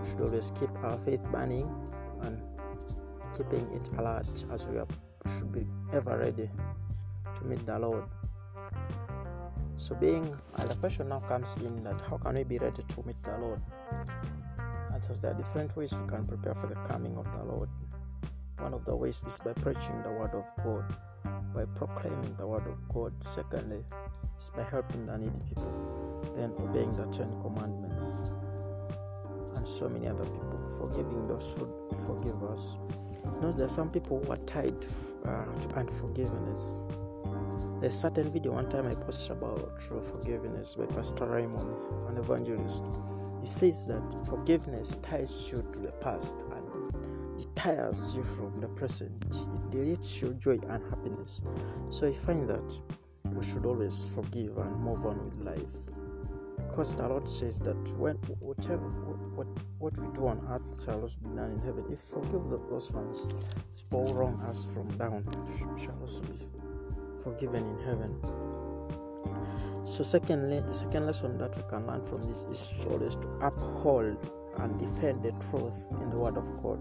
We 0.01 0.10
should 0.10 0.22
always 0.22 0.51
keep 0.60 0.72
our 0.83 0.98
faith 1.00 1.22
burning 1.31 1.69
keeping 3.37 3.67
it 3.73 3.89
alert 3.97 4.45
as 4.51 4.65
we 4.65 4.77
are, 4.77 4.87
should 5.27 5.51
be 5.51 5.65
ever 5.93 6.17
ready 6.17 6.49
to 7.35 7.43
meet 7.45 7.65
the 7.65 7.79
Lord. 7.79 8.03
So, 9.75 9.95
being 9.95 10.35
uh, 10.55 10.65
the 10.65 10.75
question 10.75 11.09
now 11.09 11.19
comes 11.19 11.55
in 11.57 11.83
that 11.83 11.99
how 12.01 12.17
can 12.17 12.35
we 12.35 12.43
be 12.43 12.57
ready 12.57 12.83
to 12.83 13.03
meet 13.05 13.21
the 13.23 13.37
Lord? 13.37 13.61
And 14.93 15.03
so 15.03 15.13
there 15.15 15.31
are 15.31 15.33
different 15.33 15.75
ways 15.75 15.93
we 15.93 16.07
can 16.07 16.25
prepare 16.25 16.53
for 16.53 16.67
the 16.67 16.75
coming 16.87 17.17
of 17.17 17.25
the 17.33 17.43
Lord. 17.43 17.69
One 18.59 18.73
of 18.73 18.85
the 18.85 18.95
ways 18.95 19.23
is 19.25 19.39
by 19.39 19.53
preaching 19.53 20.01
the 20.03 20.11
word 20.11 20.33
of 20.33 20.49
God, 20.63 20.85
by 21.53 21.65
proclaiming 21.75 22.35
the 22.37 22.47
word 22.47 22.67
of 22.67 22.87
God. 22.93 23.11
Secondly, 23.21 23.83
is 24.37 24.51
by 24.55 24.63
helping 24.63 25.05
the 25.05 25.17
needy 25.17 25.39
people, 25.49 26.31
then 26.35 26.53
obeying 26.59 26.93
the 26.93 27.05
Ten 27.07 27.29
Commandments, 27.41 28.31
and 29.63 29.67
so 29.70 29.88
many 29.88 30.08
other 30.08 30.25
people, 30.25 30.60
forgiving 30.77 31.25
those 31.25 31.55
who 31.58 31.65
forgive 32.05 32.43
us. 32.43 32.77
Know, 33.41 33.50
there 33.51 33.65
are 33.65 33.70
some 33.70 33.89
people 33.89 34.22
who 34.22 34.32
are 34.34 34.43
tied 34.46 34.75
uh, 35.25 35.46
to 35.46 35.75
unforgiveness. 35.75 36.74
There's 37.79 37.93
a 37.93 37.98
certain 37.98 38.29
video 38.29 38.51
one 38.51 38.70
time 38.70 38.88
I 38.88 38.96
posted 38.96 39.32
about 39.32 39.79
true 39.79 40.01
forgiveness 40.01 40.75
by 40.75 40.86
Pastor 40.88 41.27
Raymond, 41.27 41.77
an 42.10 42.17
evangelist. 42.17 42.84
He 43.39 43.48
says 43.48 43.88
that 43.88 44.03
forgiveness 44.27 44.98
ties 45.01 45.50
you 45.50 45.65
to 45.72 45.79
the 45.79 45.91
past 45.93 46.43
and 46.51 47.39
it 47.39 47.55
tires 47.55 48.13
you 48.15 48.24
from 48.24 48.60
the 48.60 48.67
present. 48.67 49.24
It 49.29 49.72
deletes 49.72 50.22
your 50.22 50.34
joy 50.34 50.60
and 50.67 50.84
happiness. 50.89 51.41
So 51.89 52.10
I 52.10 52.12
find 52.12 52.50
that 52.50 52.74
we 53.25 53.46
should 53.46 53.65
always 53.65 54.05
forgive 54.13 54.58
and 54.58 54.75
move 54.82 55.05
on 55.05 55.24
with 55.24 55.46
life 55.46 55.92
because 56.74 56.96
the 56.96 57.08
Lord 57.08 57.30
says 57.30 57.60
that 57.60 57.77
when 58.00 58.15
whatever 58.39 58.89
what, 59.38 59.46
what 59.77 59.96
we 59.96 60.08
do 60.15 60.25
on 60.27 60.42
earth 60.50 60.84
shall 60.84 61.01
also 61.01 61.20
be 61.22 61.30
done 61.36 61.51
in 61.51 61.60
heaven. 61.60 61.86
If 61.92 62.01
we 62.15 62.22
forgive 62.22 62.50
the 62.50 62.60
those 62.68 62.92
ones 62.92 63.27
who 63.92 64.06
wrong 64.13 64.42
us 64.50 64.65
from 64.74 64.89
down, 64.98 65.24
shall 65.80 65.96
also 66.01 66.24
be 66.24 66.48
forgiven 67.24 67.63
in 67.63 67.77
heaven. 67.86 68.18
So, 69.84 70.01
secondly, 70.03 70.62
the 70.62 70.74
second 70.74 71.06
lesson 71.06 71.38
that 71.38 71.56
we 71.56 71.62
can 71.70 71.86
learn 71.86 72.01
from 72.01 72.24
this 72.24 72.44
is 72.50 72.88
always 72.89 73.18
to 73.18 73.27
uphold 73.42 74.18
and 74.58 74.80
defend 74.80 75.22
the 75.22 75.32
truth 75.51 75.89
in 76.01 76.10
the 76.10 76.20
Word 76.20 76.38
of 76.38 76.50
God. 76.63 76.80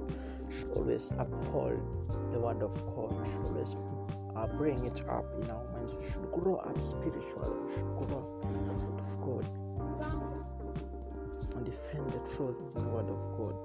should 0.49 0.71
always 0.71 1.13
uphold 1.19 1.81
the 2.33 2.41
Word 2.41 2.63
of 2.63 2.73
God. 2.97 3.29
should 3.29 3.45
always 3.45 3.77
uh, 4.37 4.47
bring 4.57 4.83
it 4.87 5.07
up 5.07 5.27
in 5.43 5.51
our 5.51 5.65
minds. 5.73 5.95
We 5.95 6.11
should 6.11 6.33
grow 6.33 6.57
up 6.57 6.83
spiritually. 6.83 7.51
We 7.67 7.73
should 7.75 7.93
grow 8.01 8.41
up 8.41 8.55
in 8.55 8.69
the 8.69 8.75
Word 8.87 9.01
of 9.01 9.21
God 9.21 9.63
and 11.55 11.65
defend 11.65 12.13
the 12.13 12.19
truth 12.35 12.59
in 12.59 12.83
the 12.83 12.89
Word 12.89 13.09
of 13.11 13.19
God. 13.37 13.57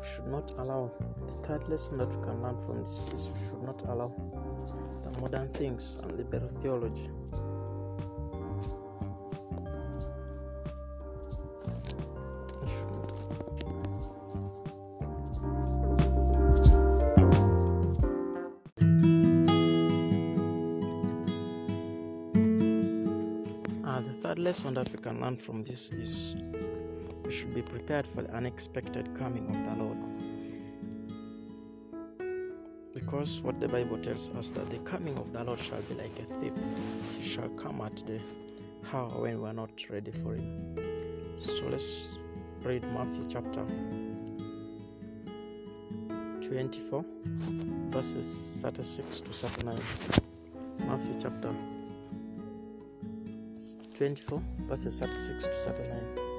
We 0.00 0.06
should 0.06 0.26
not 0.26 0.52
allow 0.58 0.90
the 1.26 1.32
third 1.46 1.68
lesson 1.68 1.98
that 1.98 2.08
we 2.08 2.22
can 2.24 2.42
learn 2.42 2.58
from 2.60 2.82
this 2.82 3.08
is 3.12 3.32
we 3.34 3.46
should 3.46 3.62
not 3.62 3.82
allow 3.88 4.12
the 5.04 5.20
modern 5.20 5.48
things 5.50 5.96
and 6.02 6.12
liberal 6.16 6.50
theology 6.60 7.10
lesson 24.62 24.74
that 24.74 24.92
we 24.92 24.98
can 24.98 25.20
learn 25.20 25.36
from 25.36 25.64
this 25.64 25.90
is 25.90 26.36
we 27.24 27.32
should 27.32 27.52
be 27.52 27.62
prepared 27.62 28.06
for 28.06 28.22
the 28.22 28.32
unexpected 28.32 29.12
coming 29.18 29.44
of 29.48 29.76
the 29.76 29.82
Lord. 29.82 29.98
Because 32.94 33.42
what 33.42 33.58
the 33.58 33.66
Bible 33.66 33.98
tells 33.98 34.30
us 34.30 34.50
that 34.50 34.70
the 34.70 34.78
coming 34.78 35.18
of 35.18 35.32
the 35.32 35.42
Lord 35.42 35.58
shall 35.58 35.80
be 35.82 35.94
like 35.94 36.16
a 36.18 36.40
thief. 36.40 36.52
He 37.18 37.28
shall 37.28 37.48
come 37.50 37.80
at 37.80 37.96
the 38.06 38.20
hour 38.92 39.22
when 39.22 39.42
we 39.42 39.48
are 39.48 39.52
not 39.52 39.70
ready 39.90 40.12
for 40.12 40.34
him. 40.34 40.76
So 41.38 41.66
let's 41.68 42.18
read 42.62 42.84
Matthew 42.84 43.26
chapter 43.28 43.66
24, 46.40 47.04
verses 47.90 48.60
36 48.62 49.20
to 49.22 49.32
39. 49.32 49.78
Matthew 50.86 51.14
chapter 51.20 51.52
24, 53.92 54.42
verses 54.66 55.00
36 55.00 55.44
to 55.44 55.52
39. 55.52 56.32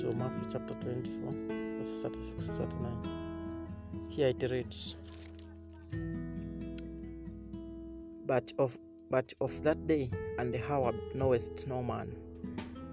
So, 0.00 0.12
Matthew 0.12 0.44
chapter 0.50 0.74
24, 0.74 1.32
verses 1.78 2.02
36 2.02 2.46
to 2.46 2.52
39. 2.52 4.08
Here 4.08 4.28
it 4.28 4.42
reads 4.50 4.96
But 8.26 8.52
of 8.58 8.78
but 9.10 9.32
of 9.40 9.62
that 9.62 9.86
day 9.86 10.10
and 10.38 10.54
the 10.54 10.72
hour 10.72 10.94
knowest 11.14 11.66
no 11.66 11.82
man, 11.82 12.14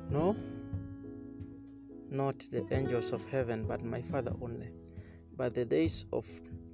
no, 0.10 0.36
not 2.12 2.40
the 2.52 2.66
angels 2.72 3.12
of 3.14 3.26
heaven, 3.30 3.66
but 3.66 3.84
my 3.84 4.02
Father 4.02 4.34
only. 4.42 4.70
But 5.38 5.54
the 5.54 5.64
days 5.64 6.06
of 6.12 6.28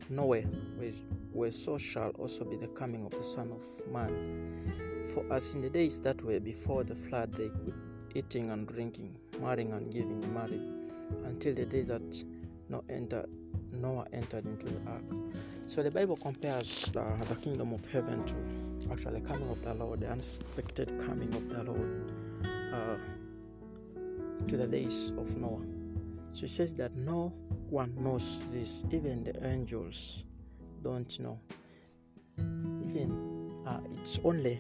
Noah 0.10 0.41
were, 0.79 0.91
were 1.31 1.51
so 1.51 1.77
shall 1.77 2.10
also 2.12 2.43
be 2.45 2.55
the 2.55 2.67
coming 2.67 3.05
of 3.05 3.12
the 3.12 3.24
Son 3.24 3.51
of 3.51 3.63
Man. 3.91 4.74
For 5.15 5.25
as 5.34 5.55
in 5.55 5.62
the 5.62 5.69
days 5.69 6.01
that 6.01 6.22
were 6.22 6.41
before 6.41 6.84
the 6.84 6.93
flood, 6.93 7.34
they 7.36 7.48
could 7.48 7.74
eating 8.13 8.51
and 8.51 8.67
drinking, 8.67 9.15
marrying 9.39 9.72
and 9.72 9.89
giving 9.89 10.22
in 10.22 10.34
marriage, 10.34 10.62
until 11.24 11.55
the 11.55 11.65
day 11.65 11.84
that 11.84 12.24
Noah 12.67 12.84
entered, 12.89 13.29
Noah 13.72 14.05
entered 14.12 14.45
into 14.45 14.65
the 14.65 14.91
ark. 14.91 15.03
So 15.67 15.84
the 15.84 15.91
Bible 15.91 16.17
compares 16.17 16.91
the, 16.91 17.01
the 17.29 17.36
kingdom 17.36 17.72
of 17.72 17.86
heaven 17.91 18.25
to 18.25 18.91
actually 18.91 19.22
the 19.22 19.27
coming 19.27 19.50
of 19.50 19.63
the 19.63 19.74
Lord, 19.74 20.01
the 20.01 20.10
unexpected 20.10 20.89
coming 21.07 21.34
of 21.34 21.50
the 21.50 21.63
Lord, 21.63 22.12
uh, 22.74 22.98
to 24.50 24.57
the 24.57 24.67
days 24.67 25.13
of 25.17 25.38
Noah. 25.38 25.62
So 26.31 26.43
it 26.43 26.50
says 26.50 26.74
that 26.75 26.93
no 26.93 27.31
one 27.69 27.93
knows 27.98 28.43
this, 28.51 28.84
even 28.91 29.24
the 29.24 29.48
angels 29.48 30.25
don't 30.84 31.17
know. 31.22 31.39
Even 32.38 33.63
uh, 33.65 33.79
it's 33.93 34.19
only 34.25 34.60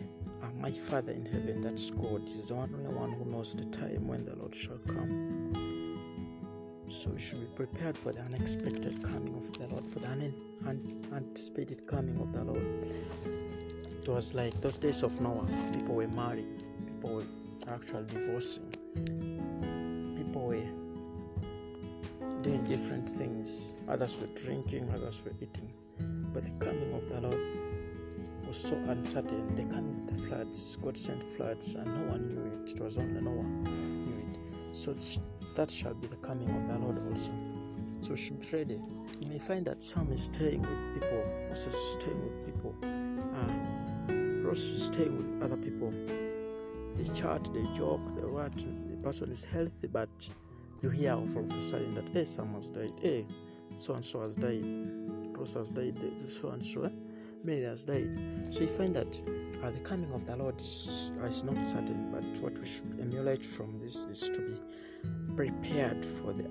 my 0.59 0.71
Father 0.71 1.11
in 1.11 1.25
heaven, 1.25 1.61
that's 1.61 1.91
God, 1.91 2.27
is 2.29 2.47
the 2.47 2.55
only 2.55 2.93
one 2.93 3.11
who 3.11 3.25
knows 3.25 3.53
the 3.53 3.65
time 3.65 4.07
when 4.07 4.25
the 4.25 4.35
Lord 4.35 4.55
shall 4.55 4.79
come. 4.87 5.51
So 6.89 7.09
we 7.09 7.19
should 7.19 7.41
be 7.41 7.47
prepared 7.55 7.97
for 7.97 8.13
the 8.13 8.21
unexpected 8.21 9.03
coming 9.03 9.35
of 9.35 9.51
the 9.53 9.67
Lord, 9.67 9.85
for 9.85 9.99
the 9.99 10.31
unanticipated 10.65 11.85
coming 11.87 12.19
of 12.19 12.31
the 12.31 12.43
Lord. 12.43 12.65
It 14.01 14.07
was 14.07 14.33
like 14.33 14.59
those 14.61 14.77
days 14.77 15.03
of 15.03 15.19
Noah. 15.19 15.47
People 15.73 15.95
were 15.95 16.07
married, 16.07 16.63
people 16.85 17.15
were 17.15 17.25
actually 17.67 18.05
divorcing, 18.05 18.69
people 20.15 20.47
were 20.47 20.63
doing 22.43 22.63
different 22.65 23.09
things. 23.09 23.75
Others 23.87 24.17
were 24.21 24.27
drinking, 24.39 24.89
others 24.93 25.23
were 25.25 25.33
eating. 25.41 25.73
But 26.33 26.43
the 26.43 26.65
coming 26.65 26.93
of 26.93 27.09
the 27.09 27.21
Lord 27.21 27.39
was 28.47 28.57
so 28.57 28.75
uncertain. 28.87 29.55
The 29.55 29.63
coming 29.63 30.07
of 30.07 30.15
the 30.15 30.27
floods, 30.27 30.77
God 30.77 30.97
sent 30.97 31.23
floods, 31.23 31.75
and 31.75 31.85
no 31.85 32.11
one 32.11 32.27
knew 32.27 32.63
it. 32.63 32.71
It 32.71 32.81
was 32.81 32.97
only 32.97 33.21
Noah 33.21 33.43
knew 33.43 34.31
it. 34.31 34.39
So 34.71 34.95
that 35.55 35.71
shall 35.71 35.93
be 35.93 36.07
the 36.07 36.17
coming 36.17 36.49
of 36.49 36.67
the 36.67 36.77
Lord 36.85 36.99
also. 37.09 37.31
So 38.01 38.11
we 38.11 38.17
should 38.17 38.39
be 38.39 38.57
ready. 38.57 38.73
You 39.21 39.29
may 39.29 39.39
find 39.39 39.65
that 39.65 39.81
some 39.81 40.11
is 40.11 40.23
staying 40.25 40.61
with 40.61 40.93
people, 41.01 41.23
Moses 41.49 41.73
is 41.73 41.93
staying 41.93 42.21
with 42.21 42.45
people, 42.45 42.75
uh, 42.83 44.47
Ross 44.47 44.59
is 44.59 44.85
staying 44.85 45.17
with 45.17 45.43
other 45.43 45.57
people. 45.57 45.91
They 46.95 47.03
chat, 47.13 47.49
they 47.53 47.63
joke, 47.73 48.01
they 48.15 48.25
what. 48.25 48.55
The 48.55 48.97
person 49.01 49.31
is 49.31 49.43
healthy, 49.43 49.87
but 49.91 50.09
you 50.81 50.89
hear 50.89 51.13
all 51.13 51.23
of 51.23 51.35
a 51.35 51.61
sudden 51.61 51.95
that 51.95 52.09
hey, 52.09 52.25
died, 52.73 52.93
hey, 53.01 53.25
so 53.75 53.93
and 53.95 54.05
so 54.05 54.21
has 54.21 54.35
died, 54.35 54.65
Ross 55.35 55.55
has 55.55 55.71
died, 55.71 55.97
so 56.29 56.49
and 56.49 56.63
so 56.63 56.91
many 57.45 57.63
has 57.63 57.83
died. 57.83 58.09
So 58.49 58.61
you 58.61 58.67
find 58.67 58.95
that 58.95 59.19
uh, 59.63 59.71
the 59.71 59.79
coming 59.79 60.11
of 60.13 60.25
the 60.25 60.35
Lord 60.35 60.59
is, 60.59 61.13
uh, 61.21 61.25
is 61.25 61.43
not 61.43 61.63
certain, 61.65 62.11
but 62.11 62.23
what 62.41 62.57
we 62.59 62.67
should 62.67 62.97
emulate 62.99 63.45
from 63.45 63.79
this 63.79 64.05
is 64.05 64.29
to 64.29 64.41
be 64.41 64.57
prepared 65.35 66.03
for 66.05 66.33
the 66.33 66.47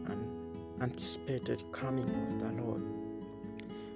unanticipated 0.79 1.63
coming 1.73 2.09
of 2.23 2.39
the 2.39 2.51
Lord. 2.63 2.83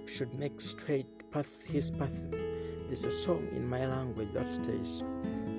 We 0.04 0.12
should 0.12 0.34
make 0.34 0.60
straight 0.60 1.30
path 1.30 1.62
his 1.64 1.90
path. 1.90 2.14
There's 2.86 3.04
a 3.04 3.10
song 3.10 3.46
in 3.54 3.68
my 3.68 3.86
language 3.86 4.32
that 4.32 4.48
says 4.48 5.02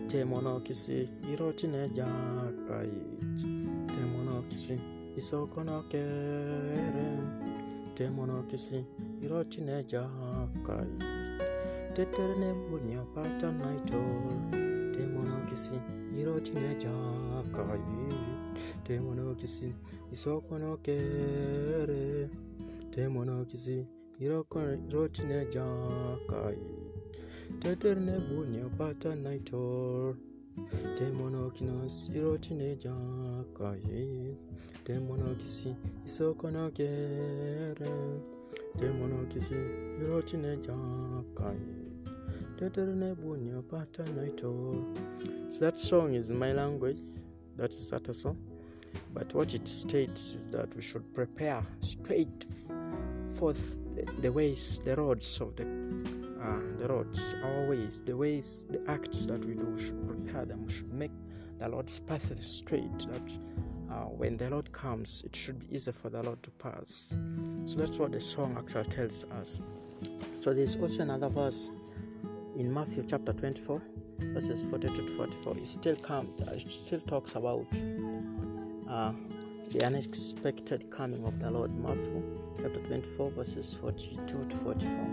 Temonokisi 0.07 1.07
irotine 1.31 1.87
jakai 1.89 2.89
Temonokisi 3.87 4.79
isokonokere 5.15 7.19
Temonokisi 7.93 8.83
irotine 9.21 9.83
jakai 9.83 11.28
teterne 11.99 12.53
bunyo 12.53 13.03
pata 13.13 13.51
naito 13.51 13.99
temono 14.95 15.45
kisi 15.49 15.75
iroti 16.19 16.53
ne 16.53 16.75
jakai. 16.75 17.81
Temono 18.83 19.35
kisi 19.35 19.75
isoko 20.11 20.59
no 20.59 20.77
kere. 20.77 22.29
Temono 22.91 23.45
kisi 23.45 23.85
iroti 24.19 25.23
ne 25.27 25.45
jakai. 25.51 26.57
Teterne 27.59 28.19
bunyo 28.19 28.69
pata 28.77 29.15
naito 29.15 30.15
temono 30.97 31.49
kinos 31.49 32.09
iroti 32.15 32.53
ne 32.53 32.75
jakai. 32.75 34.37
Temono 34.85 35.35
kisi 35.35 35.75
isoko 36.05 36.49
no 36.51 36.71
kere. 36.71 37.91
Temono 38.77 39.25
kisi 39.27 39.59
iroti 40.01 40.37
ne 40.37 40.57
jakai 40.57 41.78
So 42.59 42.65
that 45.65 45.79
song 45.79 46.13
is 46.13 46.31
my 46.33 46.51
language, 46.51 46.99
that 47.55 47.73
is 47.73 47.89
that 47.89 48.13
song. 48.13 48.37
But 49.13 49.33
what 49.33 49.53
it 49.53 49.65
states 49.65 50.35
is 50.35 50.47
that 50.47 50.75
we 50.75 50.81
should 50.81 51.13
prepare 51.13 51.63
straight 51.79 52.45
forth 53.33 53.77
the 54.21 54.29
ways, 54.29 54.81
the 54.83 54.97
roads 54.97 55.39
of 55.39 55.55
the 55.55 55.63
uh, 55.63 56.59
the 56.77 56.87
roads, 56.89 57.33
our 57.41 57.69
ways, 57.69 58.01
the 58.01 58.17
ways, 58.17 58.65
the 58.69 58.81
acts 58.91 59.25
that 59.27 59.45
we 59.45 59.53
do. 59.53 59.65
We 59.65 59.81
should 59.81 60.05
prepare 60.05 60.43
them. 60.43 60.65
We 60.65 60.71
should 60.71 60.93
make 60.93 61.11
the 61.59 61.69
Lord's 61.69 61.99
path 61.99 62.37
straight. 62.41 62.99
That 62.99 63.31
uh, 63.89 64.05
when 64.05 64.35
the 64.35 64.49
Lord 64.49 64.69
comes, 64.73 65.21
it 65.25 65.33
should 65.33 65.59
be 65.59 65.75
easy 65.75 65.93
for 65.93 66.09
the 66.09 66.21
Lord 66.23 66.43
to 66.43 66.51
pass. 66.51 67.15
So 67.63 67.79
that's 67.79 67.99
what 67.99 68.11
the 68.11 68.19
song 68.19 68.57
actually 68.57 68.89
tells 68.89 69.23
us. 69.39 69.59
So 70.39 70.53
there's 70.53 70.75
also 70.75 71.03
another 71.03 71.29
verse 71.29 71.71
in 72.59 72.71
Matthew 72.73 73.03
chapter 73.03 73.31
24, 73.31 73.81
verses 74.33 74.63
42 74.65 74.93
to 74.93 75.07
44, 75.07 75.57
it 75.57 75.65
still 75.65 75.95
comes, 75.95 76.41
it 76.41 76.69
still 76.69 76.99
talks 76.99 77.35
about 77.35 77.65
uh, 78.89 79.13
the 79.69 79.85
unexpected 79.85 80.91
coming 80.91 81.23
of 81.23 81.39
the 81.39 81.49
Lord. 81.49 81.73
Matthew 81.79 82.21
chapter 82.61 82.81
24, 82.81 83.31
verses 83.31 83.73
42 83.73 84.45
to 84.45 84.55
44. 84.57 85.07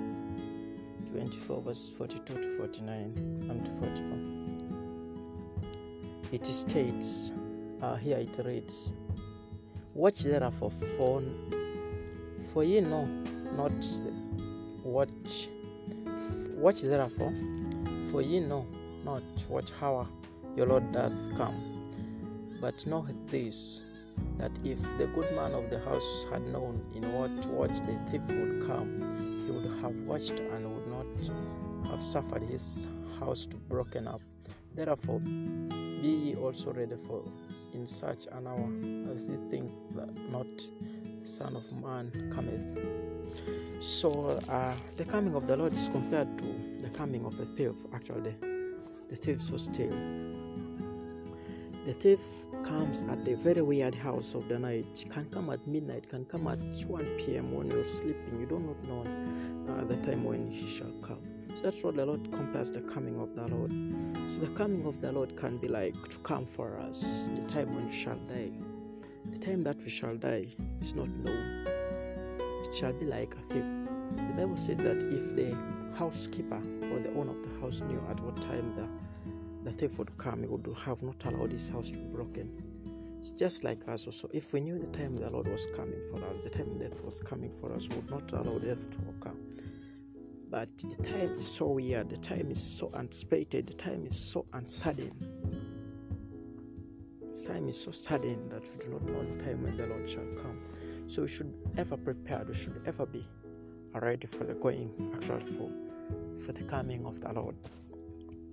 24 1.12 1.62
verses 1.62 1.90
42 1.96 2.34
to 2.34 2.56
49 2.58 3.46
and 3.48 3.64
to 3.64 3.70
44 3.70 4.18
it 6.32 6.44
states 6.44 7.32
uh, 7.80 7.94
here 7.94 8.18
it 8.18 8.36
reads 8.44 8.92
watch 9.94 10.24
therefore 10.24 10.72
for 10.72 11.22
for 12.52 12.64
ye 12.64 12.80
know 12.80 13.06
not 13.56 13.72
watch 14.82 15.48
watch 16.56 16.82
therefore 16.82 17.32
for 18.10 18.22
ye 18.22 18.40
know 18.40 18.66
not 19.04 19.22
what 19.48 19.72
hour 19.80 20.06
your 20.56 20.66
lord 20.66 20.90
doth 20.92 21.14
come 21.36 21.54
but 22.60 22.86
know 22.86 23.06
this 23.26 23.82
that 24.38 24.52
if 24.64 24.80
the 24.98 25.06
good 25.08 25.30
man 25.36 25.52
of 25.52 25.70
the 25.70 25.78
house 25.80 26.26
had 26.32 26.42
known 26.48 26.82
in 26.94 27.02
what 27.12 27.30
watch 27.46 27.78
the 27.80 27.94
thief 28.10 28.22
would 28.28 28.66
come 28.66 28.90
he 29.46 29.52
would 29.52 29.70
have 29.80 29.94
watched 30.06 30.40
and 30.40 30.74
would 30.74 30.88
not 30.88 31.06
have 31.90 32.02
suffered 32.02 32.42
his 32.42 32.86
house 33.18 33.46
to 33.46 33.56
be 33.56 33.64
broken 33.68 34.06
up. 34.08 34.20
Therefore, 34.74 35.20
be 35.20 36.08
ye 36.08 36.34
also 36.36 36.72
ready 36.72 36.96
for 36.96 37.22
in 37.72 37.86
such 37.86 38.26
an 38.32 38.46
hour 38.46 38.68
as 39.12 39.26
ye 39.28 39.36
think 39.50 39.70
not 40.30 40.46
Son 41.26 41.56
of 41.56 41.70
Man 41.72 42.10
cometh. 42.34 42.64
So, 43.84 44.40
uh, 44.48 44.74
the 44.96 45.04
coming 45.04 45.34
of 45.34 45.46
the 45.46 45.56
Lord 45.56 45.72
is 45.72 45.88
compared 45.88 46.38
to 46.38 46.44
the 46.80 46.88
coming 46.96 47.24
of 47.26 47.38
a 47.40 47.46
thief. 47.46 47.74
Actually, 47.92 48.34
the 49.10 49.16
thief 49.16 49.50
was 49.50 49.64
still. 49.64 49.90
The 51.86 51.94
thief 51.94 52.20
comes 52.64 53.02
at 53.04 53.24
the 53.24 53.34
very 53.34 53.62
weird 53.62 53.94
house 53.94 54.34
of 54.34 54.48
the 54.48 54.58
night. 54.58 55.04
Can 55.10 55.26
come 55.26 55.50
at 55.50 55.64
midnight. 55.66 56.08
Can 56.08 56.24
come 56.24 56.48
at 56.48 56.58
1 56.58 57.04
p.m. 57.18 57.52
when 57.54 57.70
you're 57.70 57.86
sleeping. 57.86 58.40
You 58.40 58.46
do 58.46 58.58
not 58.58 58.82
know 58.84 59.72
uh, 59.72 59.84
the 59.84 59.96
time 59.96 60.24
when 60.24 60.50
he 60.50 60.66
shall 60.66 60.92
come. 61.02 61.20
So 61.54 61.62
that's 61.62 61.82
what 61.82 61.96
the 61.96 62.04
Lord 62.06 62.30
compares 62.32 62.72
the 62.72 62.80
coming 62.80 63.20
of 63.20 63.34
the 63.34 63.46
Lord. 63.48 63.72
So 64.30 64.40
the 64.40 64.52
coming 64.56 64.86
of 64.86 65.00
the 65.00 65.12
Lord 65.12 65.36
can 65.36 65.58
be 65.58 65.68
like 65.68 65.94
to 66.08 66.18
come 66.18 66.44
for 66.44 66.78
us, 66.78 67.28
the 67.34 67.42
time 67.46 67.72
when 67.74 67.86
you 67.86 67.92
shall 67.92 68.18
die. 68.28 68.50
The 69.36 69.44
time 69.44 69.64
that 69.64 69.76
we 69.82 69.90
shall 69.90 70.16
die 70.16 70.46
is 70.80 70.94
not 70.94 71.08
known. 71.08 71.66
It 71.66 72.74
shall 72.74 72.94
be 72.94 73.04
like 73.04 73.34
a 73.34 73.52
thief. 73.52 73.64
The 74.16 74.32
Bible 74.34 74.56
said 74.56 74.78
that 74.78 74.96
if 74.96 75.36
the 75.36 75.54
housekeeper 75.94 76.56
or 76.56 77.00
the 77.00 77.12
owner 77.14 77.32
of 77.32 77.42
the 77.42 77.60
house 77.60 77.82
knew 77.82 78.02
at 78.08 78.18
what 78.20 78.40
time 78.40 78.74
the, 78.74 79.70
the 79.70 79.76
thief 79.76 79.98
would 79.98 80.16
come, 80.16 80.40
he 80.40 80.46
would 80.46 80.66
have 80.86 81.02
not 81.02 81.22
allowed 81.26 81.52
his 81.52 81.68
house 81.68 81.90
to 81.90 81.98
be 81.98 82.04
broken. 82.06 82.50
It's 83.18 83.32
just 83.32 83.62
like 83.62 83.86
us 83.88 84.06
also. 84.06 84.30
If 84.32 84.54
we 84.54 84.60
knew 84.60 84.78
the 84.78 84.86
time 84.98 85.14
the 85.18 85.28
Lord 85.28 85.48
was 85.48 85.68
coming 85.76 86.00
for 86.10 86.16
us, 86.16 86.40
the 86.42 86.48
time 86.48 86.78
death 86.78 87.04
was 87.04 87.20
coming 87.20 87.52
for 87.60 87.74
us, 87.74 87.90
would 87.90 88.10
not 88.10 88.32
allow 88.32 88.56
death 88.56 88.90
to 88.90 88.96
occur. 89.10 89.36
But 90.48 90.70
the 90.78 91.02
time 91.02 91.36
is 91.38 91.46
so 91.46 91.66
weird, 91.66 92.08
the 92.08 92.16
time 92.16 92.50
is 92.50 92.62
so 92.62 92.90
anticipated, 92.96 93.66
the 93.66 93.74
time 93.74 94.06
is 94.06 94.16
so 94.18 94.46
uncertain. 94.54 95.12
Time 97.44 97.68
is 97.68 97.80
so 97.80 97.90
sudden 97.90 98.48
that 98.48 98.62
we 98.62 98.84
do 98.84 98.92
not 98.92 99.02
know 99.02 99.24
the 99.24 99.44
time 99.44 99.62
when 99.62 99.76
the 99.76 99.86
Lord 99.86 100.08
shall 100.08 100.24
come. 100.42 100.60
So 101.06 101.22
we 101.22 101.28
should 101.28 101.54
ever 101.76 101.96
prepare, 101.96 102.44
we 102.46 102.54
should 102.54 102.80
ever 102.86 103.06
be 103.06 103.26
ready 103.92 104.26
for 104.26 104.44
the 104.44 104.54
going, 104.54 105.12
actually 105.14 105.44
for, 105.44 105.70
for 106.44 106.52
the 106.52 106.64
coming 106.64 107.04
of 107.06 107.20
the 107.20 107.32
Lord 107.32 107.56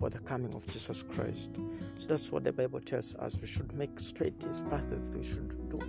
for 0.03 0.09
the 0.09 0.19
coming 0.19 0.53
of 0.53 0.67
Jesus 0.67 1.01
Christ. 1.01 1.55
So 1.97 2.07
that's 2.07 2.29
what 2.29 2.43
the 2.43 2.51
Bible 2.51 2.81
tells 2.81 3.15
us. 3.15 3.37
We 3.39 3.47
should 3.47 3.71
make 3.71 3.97
straight 4.01 4.43
his 4.43 4.59
path. 4.59 4.85
We 5.13 5.23
should 5.23 5.69
do 5.69 5.79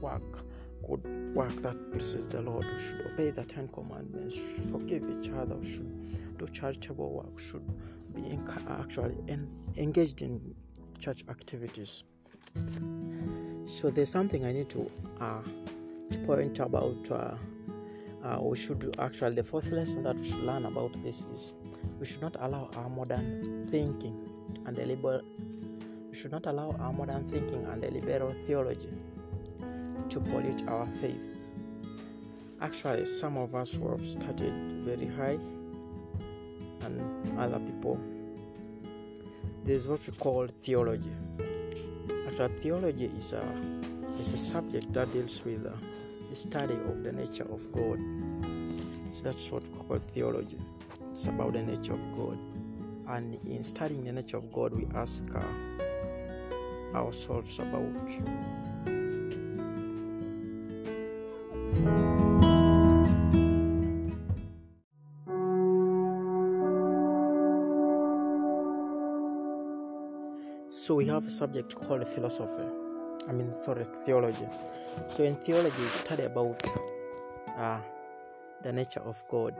work, 0.00 0.44
good 0.86 1.34
work 1.34 1.54
that 1.62 1.90
pleases 1.90 2.28
the 2.28 2.40
Lord. 2.40 2.64
We 2.64 2.78
should 2.78 3.00
obey 3.12 3.30
the 3.32 3.44
Ten 3.44 3.66
Commandments. 3.66 4.38
We 4.38 4.54
should 4.54 4.70
forgive 4.70 5.02
each 5.10 5.28
other. 5.30 5.56
We 5.56 5.68
should 5.68 6.38
do 6.38 6.46
charitable 6.46 7.10
work. 7.14 7.36
We 7.36 7.42
should 7.42 8.14
be 8.14 8.38
actually 8.68 9.16
engaged 9.76 10.22
in 10.22 10.54
church 11.00 11.24
activities. 11.28 12.04
So 13.66 13.90
there's 13.90 14.10
something 14.10 14.44
I 14.44 14.52
need 14.52 14.68
to, 14.70 14.90
uh, 15.20 15.42
to 16.12 16.18
point 16.20 16.58
about. 16.60 17.10
Uh, 17.10 17.34
uh, 18.24 18.38
we 18.40 18.56
should 18.56 18.94
actually 18.98 19.34
the 19.34 19.42
fourth 19.42 19.70
lesson 19.70 20.02
that 20.02 20.16
we 20.16 20.24
should 20.24 20.44
learn 20.44 20.64
about 20.64 20.92
this 21.02 21.26
is 21.34 21.54
we 21.98 22.06
should 22.06 22.22
not 22.22 22.36
allow 22.40 22.70
our 22.76 22.88
modern 22.88 23.66
thinking 23.68 24.16
and 24.64 24.74
the 24.74 24.86
liberal 24.86 25.20
we 26.08 26.14
should 26.16 26.32
not 26.32 26.46
allow 26.46 26.70
our 26.80 26.92
modern 26.92 27.28
thinking 27.28 27.66
and 27.66 27.82
the 27.82 27.90
liberal 27.90 28.34
theology 28.46 28.88
to 30.08 30.20
pollute 30.20 30.66
our 30.68 30.86
faith. 31.02 31.20
Actually, 32.60 33.04
some 33.04 33.36
of 33.36 33.54
us 33.54 33.74
who 33.74 33.90
have 33.90 34.06
studied 34.06 34.54
very 34.84 35.06
high, 35.06 35.38
and 36.84 37.38
other 37.38 37.58
people, 37.58 38.00
there's 39.64 39.86
what 39.86 40.00
we 40.06 40.16
call 40.16 40.46
theology. 40.46 41.12
Actually, 42.34 42.58
theology 42.58 43.04
is 43.16 43.32
a 43.32 43.44
is 44.18 44.32
a 44.32 44.36
subject 44.36 44.92
that 44.92 45.12
deals 45.12 45.44
with 45.44 45.64
uh, 45.64 45.70
the 46.28 46.34
study 46.34 46.74
of 46.74 47.04
the 47.04 47.12
nature 47.12 47.44
of 47.44 47.70
God. 47.70 48.00
So 49.10 49.22
that's 49.22 49.52
what 49.52 49.62
we 49.62 49.78
call 49.78 49.98
theology. 50.00 50.58
It's 51.12 51.28
about 51.28 51.52
the 51.52 51.62
nature 51.62 51.92
of 51.92 52.00
God. 52.16 52.36
And 53.06 53.38
in 53.46 53.62
studying 53.62 54.02
the 54.02 54.10
nature 54.10 54.38
of 54.38 54.52
God, 54.52 54.74
we 54.74 54.84
ask 54.96 55.22
uh, 55.32 56.96
ourselves 56.96 57.60
about 57.60 58.10
have 71.14 71.26
a 71.26 71.30
subject 71.30 71.74
called 71.76 72.06
philosophy 72.06 72.68
i 73.28 73.32
mean 73.32 73.52
sorry 73.52 73.84
theology 74.04 74.46
so 75.08 75.24
in 75.24 75.36
theology 75.36 75.78
we 75.78 75.86
study 75.86 76.24
about 76.24 76.62
uh, 77.58 77.78
the 78.62 78.72
nature 78.72 79.00
of 79.00 79.22
god 79.28 79.54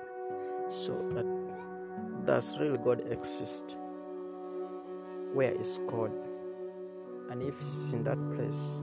so 0.69 0.93
that 1.15 1.27
does 2.25 2.59
really 2.59 2.79
God 2.79 3.03
exist? 3.11 3.77
Where 5.33 5.53
is 5.53 5.79
God? 5.87 6.11
And 7.31 7.43
if 7.43 7.59
He's 7.59 7.93
in 7.93 8.05
that 8.05 8.19
place, 8.35 8.83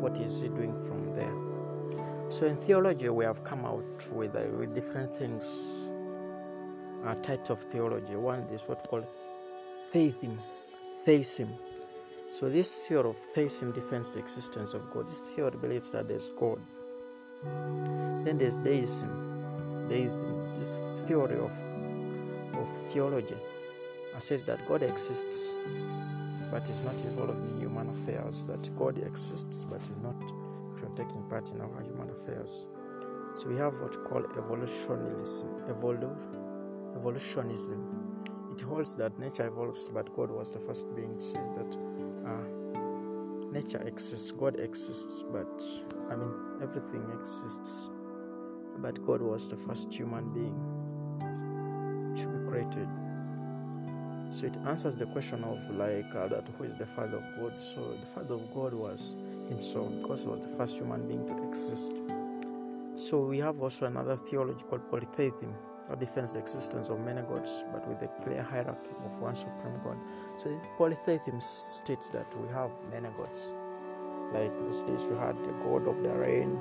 what 0.00 0.18
is 0.18 0.42
He 0.42 0.48
doing 0.48 0.76
from 0.76 1.14
there? 1.14 1.34
So 2.30 2.46
in 2.46 2.56
theology, 2.56 3.08
we 3.08 3.24
have 3.24 3.44
come 3.44 3.64
out 3.64 4.10
with, 4.12 4.34
uh, 4.34 4.44
with 4.58 4.74
different 4.74 5.14
things, 5.14 5.90
uh, 7.04 7.14
types 7.16 7.50
of 7.50 7.60
theology. 7.64 8.16
One 8.16 8.40
is 8.52 8.62
what 8.62 8.88
called 8.88 9.06
theism. 9.88 10.40
Theism. 11.04 11.54
So 12.32 12.48
this 12.48 12.88
theory 12.88 13.10
of 13.10 13.16
theism 13.34 13.72
defends 13.72 14.14
the 14.14 14.18
existence 14.18 14.72
of 14.72 14.90
God. 14.90 15.06
This 15.06 15.20
theory 15.20 15.50
believes 15.60 15.92
that 15.92 16.08
there's 16.08 16.30
God. 16.30 16.60
Then 18.24 18.38
there's 18.38 18.56
deism. 18.56 19.86
Deism, 19.90 20.54
this 20.54 20.86
theory 21.04 21.38
of 21.38 21.52
of 22.54 22.68
theology 22.88 23.36
says 24.18 24.44
that 24.44 24.66
God 24.66 24.82
exists 24.82 25.54
but 26.50 26.66
is 26.70 26.82
not 26.82 26.94
involved 26.94 27.42
in 27.50 27.60
human 27.60 27.90
affairs, 27.90 28.44
that 28.44 28.70
God 28.78 28.96
exists 28.98 29.66
but 29.68 29.82
is 29.82 30.00
not 30.00 30.16
taking 30.96 31.22
part 31.28 31.50
in 31.50 31.60
our 31.60 31.82
human 31.82 32.08
affairs. 32.10 32.68
So 33.34 33.48
we 33.48 33.56
have 33.56 33.78
what 33.80 34.02
called 34.04 34.26
evolutionism. 34.38 35.48
Evolu- 35.68 36.96
evolutionism. 36.96 38.22
It 38.52 38.60
holds 38.62 38.94
that 38.96 39.18
nature 39.18 39.46
evolves, 39.46 39.90
but 39.90 40.14
God 40.16 40.30
was 40.30 40.52
the 40.52 40.60
first 40.60 40.94
being. 40.94 41.12
It 41.12 41.22
says 41.22 41.50
that 41.56 41.76
nature 43.52 43.82
exists, 43.86 44.30
God 44.32 44.58
exists, 44.58 45.24
but 45.30 45.62
I 46.10 46.16
mean 46.16 46.32
everything 46.62 47.04
exists, 47.18 47.90
but 48.78 49.04
God 49.06 49.20
was 49.20 49.48
the 49.50 49.56
first 49.56 49.92
human 49.94 50.32
being 50.32 50.56
to 52.16 52.28
be 52.28 52.48
created. 52.48 52.88
So 54.30 54.46
it 54.46 54.56
answers 54.66 54.96
the 54.96 55.06
question 55.06 55.44
of 55.44 55.58
like 55.70 56.14
uh, 56.14 56.28
that 56.28 56.48
who 56.56 56.64
is 56.64 56.76
the 56.76 56.86
Father 56.86 57.18
of 57.18 57.24
God. 57.38 57.60
So 57.60 57.96
the 58.00 58.06
Father 58.06 58.34
of 58.34 58.54
God 58.54 58.72
was 58.72 59.16
Himself 59.48 59.92
because 60.00 60.24
He 60.24 60.30
was 60.30 60.40
the 60.40 60.48
first 60.48 60.78
human 60.78 61.06
being 61.06 61.26
to 61.26 61.46
exist. 61.46 62.02
So 62.94 63.20
we 63.20 63.38
have 63.38 63.60
also 63.60 63.86
another 63.86 64.16
theology 64.16 64.64
called 64.68 64.88
polytheism 64.90 65.54
defends 66.00 66.32
the 66.32 66.38
existence 66.40 66.88
of 66.88 67.00
many 67.00 67.22
gods 67.22 67.64
but 67.72 67.86
with 67.88 68.02
a 68.02 68.08
clear 68.24 68.42
hierarchy 68.42 68.90
of 69.04 69.18
one 69.18 69.34
supreme 69.34 69.80
God. 69.84 69.98
So 70.38 70.60
polytheism 70.78 71.40
states 71.40 72.10
that 72.10 72.34
we 72.40 72.48
have 72.52 72.70
many 72.90 73.08
gods. 73.16 73.54
Like 74.32 74.56
those 74.64 74.82
days 74.84 75.08
we 75.10 75.16
had 75.18 75.36
the 75.44 75.52
god 75.64 75.88
of 75.88 76.02
the 76.02 76.10
rain, 76.10 76.58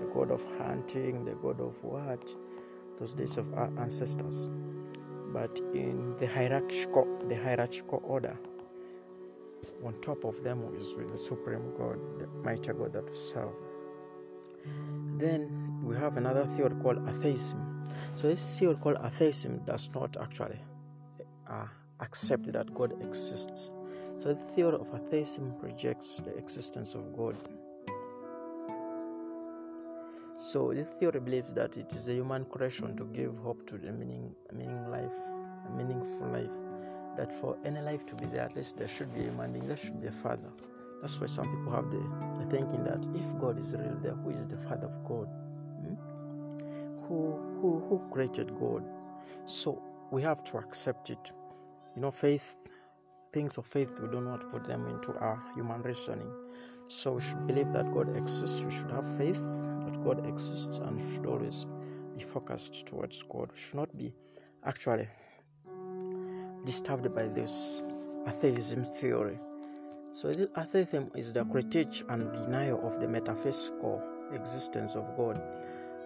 the 0.00 0.06
god 0.14 0.30
of 0.30 0.44
hunting, 0.58 1.24
the 1.24 1.34
god 1.34 1.60
of 1.60 1.82
what? 1.84 2.34
Those 3.00 3.14
days 3.14 3.36
of 3.38 3.52
our 3.54 3.70
ancestors. 3.78 4.50
but 5.32 5.60
in 5.74 6.14
the 6.18 6.26
hierarchical 6.26 7.06
the 7.28 7.36
hierarchical 7.36 8.02
order 8.04 8.36
on 9.84 9.94
top 10.00 10.24
of 10.24 10.42
them 10.42 10.62
is 10.76 10.94
the 10.96 11.16
supreme 11.18 11.72
god 11.78 11.98
the 12.18 12.26
mighty 12.44 12.72
god 12.72 12.92
that 12.92 13.08
we 13.08 13.16
serve 13.16 13.54
then 15.18 15.80
we 15.84 15.96
have 15.96 16.16
another 16.16 16.44
theory 16.46 16.74
called 16.82 17.06
atheism 17.08 17.84
so 18.14 18.28
this 18.28 18.58
theory 18.58 18.76
called 18.76 18.98
atheism 19.04 19.58
does 19.66 19.90
not 19.94 20.16
actually 20.20 20.60
uh, 21.48 21.66
accept 22.00 22.52
that 22.52 22.72
god 22.74 22.92
exists 23.02 23.70
so 24.16 24.28
the 24.28 24.40
theory 24.54 24.74
of 24.74 24.88
atheism 24.94 25.54
rejects 25.60 26.18
the 26.20 26.36
existence 26.36 26.94
of 26.94 27.16
god 27.16 27.36
so 30.42 30.72
this 30.74 30.88
theory 30.88 31.20
believes 31.20 31.52
that 31.52 31.76
it 31.76 31.92
is 31.92 32.08
a 32.08 32.14
human 32.14 32.44
creation 32.46 32.96
to 32.96 33.04
give 33.04 33.36
hope 33.38 33.64
to 33.68 33.78
the 33.78 33.92
meaning, 33.92 34.34
meaning 34.52 34.90
life, 34.90 35.14
meaningful 35.76 36.26
life. 36.28 36.58
That 37.16 37.32
for 37.32 37.56
any 37.64 37.80
life 37.80 38.04
to 38.06 38.16
be 38.16 38.26
there, 38.26 38.44
at 38.46 38.56
least 38.56 38.76
there 38.76 38.88
should 38.88 39.14
be 39.14 39.20
a 39.20 39.24
human 39.24 39.52
being, 39.52 39.68
there 39.68 39.76
should 39.76 40.00
be 40.00 40.08
a 40.08 40.12
father. 40.12 40.50
That's 41.02 41.20
why 41.20 41.26
some 41.26 41.50
people 41.50 41.72
have 41.72 41.90
the, 41.90 41.98
the 42.38 42.46
thinking 42.48 42.84
that 42.84 43.06
if 43.12 43.36
God 43.40 43.58
is 43.58 43.74
real 43.76 43.98
there, 44.00 44.12
who 44.14 44.30
is 44.30 44.46
the 44.46 44.56
father 44.56 44.86
of 44.86 45.04
God? 45.04 45.26
Hmm? 45.82 45.94
Who, 47.08 47.58
who, 47.60 47.84
who 47.88 48.02
created 48.12 48.56
God? 48.58 48.84
So 49.44 49.82
we 50.12 50.22
have 50.22 50.44
to 50.44 50.58
accept 50.58 51.10
it. 51.10 51.32
You 51.96 52.02
know, 52.02 52.12
faith, 52.12 52.54
things 53.32 53.58
of 53.58 53.66
faith, 53.66 53.98
we 54.00 54.08
do 54.08 54.20
not 54.20 54.48
put 54.52 54.64
them 54.64 54.86
into 54.86 55.12
our 55.18 55.42
human 55.56 55.82
reasoning. 55.82 56.30
So 56.86 57.14
we 57.14 57.20
should 57.20 57.48
believe 57.48 57.72
that 57.72 57.92
God 57.92 58.16
exists. 58.16 58.64
We 58.64 58.70
should 58.70 58.92
have 58.92 59.16
faith 59.16 59.42
that 59.84 60.04
God 60.04 60.24
exists 60.24 60.78
and 60.78 61.00
should 61.00 61.26
always 61.26 61.66
be 62.16 62.22
focused 62.22 62.86
towards 62.86 63.24
God. 63.24 63.50
We 63.52 63.58
should 63.58 63.74
not 63.74 63.96
be 63.96 64.14
actually 64.64 65.08
disturbed 66.64 67.12
by 67.12 67.26
this 67.26 67.82
atheism 68.28 68.84
theory. 68.84 69.38
So, 70.14 70.28
atheism 70.28 71.10
is 71.16 71.32
the 71.32 71.42
critique 71.46 72.02
and 72.10 72.30
denial 72.42 72.86
of 72.86 73.00
the 73.00 73.08
metaphysical 73.08 74.02
existence 74.34 74.94
of 74.94 75.16
God 75.16 75.40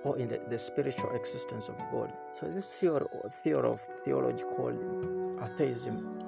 or 0.05 0.17
in 0.17 0.29
the, 0.29 0.41
the 0.49 0.59
spiritual 0.59 1.11
existence 1.17 1.69
of 1.69 1.77
God. 1.91 2.13
So, 2.31 2.47
this 2.47 2.79
theory, 2.79 3.05
theory 3.33 3.69
of 3.69 3.81
theology 4.05 4.45
called 4.55 4.79
atheism 5.43 6.21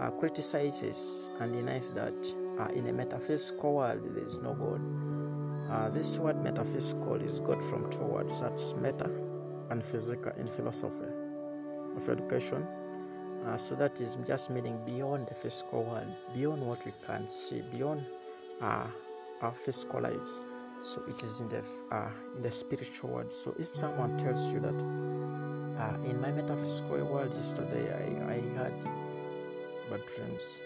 uh, 0.00 0.12
criticizes 0.12 1.30
and 1.40 1.52
denies 1.52 1.92
that 1.92 2.14
uh, 2.58 2.68
in 2.68 2.86
a 2.86 2.92
metaphysical 2.92 3.74
world 3.74 4.02
there 4.14 4.24
is 4.24 4.38
no 4.38 4.54
God. 4.54 4.80
Uh, 5.70 5.90
this 5.90 6.18
word 6.18 6.42
metaphysical 6.42 7.16
is 7.16 7.38
got 7.40 7.62
from 7.62 7.90
two 7.90 8.04
words 8.04 8.40
that's 8.40 8.74
meta 8.76 9.10
and 9.68 9.84
physical 9.84 10.32
in 10.38 10.46
philosophy 10.46 11.10
of 11.96 12.08
education. 12.08 12.66
Uh, 13.46 13.56
so 13.56 13.74
that 13.74 14.00
is 14.00 14.16
just 14.26 14.50
meaning 14.50 14.80
beyond 14.86 15.26
the 15.26 15.34
physical 15.34 15.84
world, 15.84 16.06
beyond 16.34 16.66
what 16.66 16.84
we 16.86 16.92
can 17.06 17.28
see, 17.28 17.62
beyond 17.72 18.04
uh, 18.62 18.86
our 19.42 19.54
physical 19.54 20.00
lives. 20.00 20.42
So 20.80 21.02
it 21.08 21.22
is 21.22 21.40
in 21.40 21.48
the 21.48 21.62
uh, 21.90 22.10
in 22.36 22.42
the 22.42 22.50
spiritual 22.50 23.10
world. 23.10 23.32
So 23.32 23.54
if 23.58 23.74
someone 23.76 24.16
tells 24.18 24.52
you 24.52 24.60
that 24.60 24.82
uh, 25.78 26.08
in 26.08 26.20
my 26.20 26.30
metaphysical 26.32 27.04
world 27.04 27.32
yesterday 27.34 27.92
I, 27.92 28.32
I 28.32 28.36
had 28.62 28.74
bad 29.90 30.02
dreams, 30.06 30.60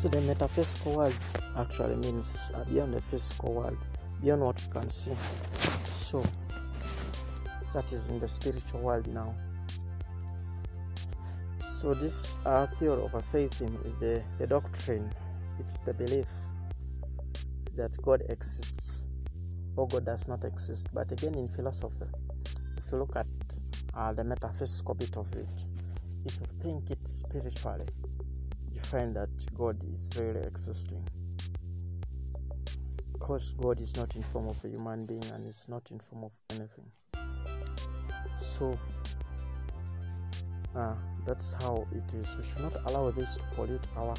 So 0.00 0.08
the 0.08 0.22
metaphysical 0.22 0.94
world 0.94 1.14
actually 1.58 1.96
means 1.96 2.50
uh, 2.54 2.64
beyond 2.64 2.94
the 2.94 3.02
physical 3.02 3.52
world, 3.52 3.76
beyond 4.22 4.40
what 4.40 4.62
you 4.62 4.72
can 4.72 4.88
see. 4.88 5.12
So 5.92 6.22
that 7.74 7.92
is 7.92 8.08
in 8.08 8.18
the 8.18 8.26
spiritual 8.26 8.80
world 8.80 9.06
now. 9.08 9.34
So 11.58 11.92
this 11.92 12.38
uh, 12.46 12.66
theory 12.66 13.02
of 13.02 13.14
atheism 13.14 13.78
is 13.84 13.98
the, 13.98 14.22
the 14.38 14.46
doctrine, 14.46 15.12
it's 15.58 15.82
the 15.82 15.92
belief 15.92 16.30
that 17.76 17.94
God 18.00 18.22
exists 18.30 19.04
or 19.76 19.86
God 19.86 20.06
does 20.06 20.26
not 20.26 20.44
exist. 20.44 20.88
But 20.94 21.12
again, 21.12 21.34
in 21.34 21.46
philosophy, 21.46 22.06
if 22.78 22.90
you 22.90 22.96
look 23.00 23.16
at 23.16 23.28
uh, 23.92 24.14
the 24.14 24.24
metaphysical 24.24 24.94
bit 24.94 25.18
of 25.18 25.30
it, 25.34 25.66
if 26.24 26.40
you 26.40 26.46
think 26.62 26.90
it 26.90 27.06
spiritually, 27.06 27.84
find 28.80 29.14
that 29.16 29.28
God 29.54 29.82
is 29.92 30.10
really 30.18 30.40
existing. 30.40 31.06
Because 33.12 33.54
God 33.54 33.80
is 33.80 33.96
not 33.96 34.16
in 34.16 34.22
form 34.22 34.48
of 34.48 34.64
a 34.64 34.68
human 34.68 35.06
being 35.06 35.24
and 35.34 35.46
is 35.46 35.68
not 35.68 35.90
in 35.90 35.98
form 35.98 36.24
of 36.24 36.32
anything. 36.50 36.86
So 38.34 38.78
uh, 40.74 40.94
that's 41.24 41.52
how 41.62 41.86
it 41.92 42.14
is. 42.14 42.36
We 42.36 42.42
should 42.42 42.62
not 42.62 42.90
allow 42.90 43.10
this 43.10 43.36
to 43.36 43.44
pollute 43.54 43.86
our 43.96 44.14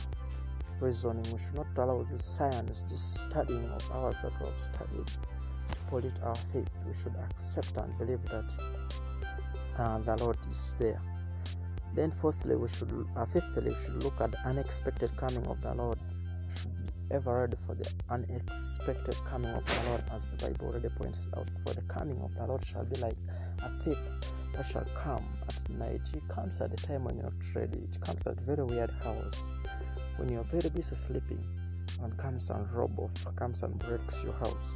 reasoning. 0.79 1.25
We 1.31 1.37
should 1.37 1.55
not 1.55 1.67
allow 1.77 2.03
this 2.03 2.23
science, 2.23 2.83
this 2.83 3.01
studying 3.01 3.67
of 3.69 3.91
ours 3.91 4.21
that 4.21 4.39
we 4.39 4.47
have 4.47 4.59
studied, 4.59 5.07
to 5.07 5.81
pollute 5.87 6.21
our 6.23 6.35
faith. 6.35 6.69
We 6.85 6.93
should 6.93 7.15
accept 7.15 7.77
and 7.77 7.97
believe 7.97 8.23
that 8.29 8.55
uh, 9.77 9.99
the 9.99 10.17
Lord 10.17 10.37
is 10.49 10.75
there. 10.77 11.01
Then, 11.93 12.11
fourthly, 12.11 12.55
we 12.55 12.67
should, 12.67 12.91
uh, 13.15 13.25
fifthly, 13.25 13.69
we 13.69 13.75
should 13.75 14.03
look 14.03 14.21
at 14.21 14.31
the 14.31 14.39
unexpected 14.47 15.15
coming 15.17 15.45
of 15.47 15.61
the 15.61 15.73
Lord. 15.73 15.99
We 16.45 16.53
should 16.53 16.77
be 16.85 16.91
ever 17.11 17.41
ready 17.41 17.57
for 17.57 17.75
the 17.75 17.91
unexpected 18.09 19.15
coming 19.25 19.51
of 19.51 19.65
the 19.65 19.89
Lord, 19.89 20.03
as 20.11 20.29
the 20.29 20.37
Bible 20.37 20.67
already 20.67 20.89
points 20.89 21.27
out. 21.35 21.49
For 21.59 21.73
the 21.73 21.81
coming 21.83 22.21
of 22.21 22.33
the 22.35 22.47
Lord 22.47 22.63
shall 22.63 22.85
be 22.85 22.95
like 23.01 23.17
a 23.59 23.69
thief 23.69 23.99
that 24.53 24.65
shall 24.65 24.85
come 24.95 25.25
at 25.47 25.69
night. 25.69 26.09
He 26.13 26.21
comes 26.29 26.61
at 26.61 26.71
the 26.71 26.77
time 26.77 27.03
when 27.03 27.15
you're 27.15 27.25
not 27.25 27.55
ready. 27.55 27.79
It 27.79 27.99
comes 27.99 28.25
at 28.27 28.39
very 28.39 28.63
weird 28.63 28.91
hours, 29.05 29.53
when 30.17 30.29
you're 30.29 30.43
very 30.43 30.69
busy 30.69 30.95
sleeping, 30.95 31.43
and 32.01 32.17
comes 32.17 32.49
and 32.49 32.69
rob 32.71 32.97
off, 32.99 33.35
comes 33.35 33.63
and 33.63 33.77
breaks 33.79 34.23
your 34.23 34.33
house. 34.33 34.75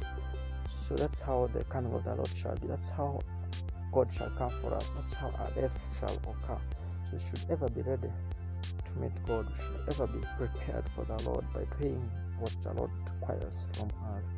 So 0.68 0.94
that's 0.96 1.20
how 1.20 1.46
the 1.46 1.64
coming 1.64 1.94
of 1.94 2.04
the 2.04 2.14
Lord 2.14 2.28
shall 2.28 2.56
be. 2.56 2.68
That's 2.68 2.90
how 2.90 3.20
God 3.92 4.12
shall 4.12 4.30
come 4.30 4.50
for 4.50 4.74
us. 4.74 4.92
That's 4.92 5.14
how 5.14 5.30
our 5.30 5.50
death 5.52 5.98
shall 5.98 6.14
occur. 6.30 6.58
So 7.06 7.12
we 7.12 7.18
should 7.18 7.50
ever 7.50 7.68
be 7.70 7.82
ready 7.82 8.10
to 8.84 8.98
meet 8.98 9.12
God. 9.26 9.48
We 9.48 9.54
should 9.54 9.88
ever 9.88 10.06
be 10.06 10.20
prepared 10.36 10.88
for 10.88 11.04
the 11.04 11.22
Lord 11.22 11.44
by 11.54 11.64
doing 11.78 12.10
what 12.38 12.54
the 12.62 12.72
Lord 12.72 12.90
requires 13.20 13.72
from 13.76 13.90
us. 14.14 14.32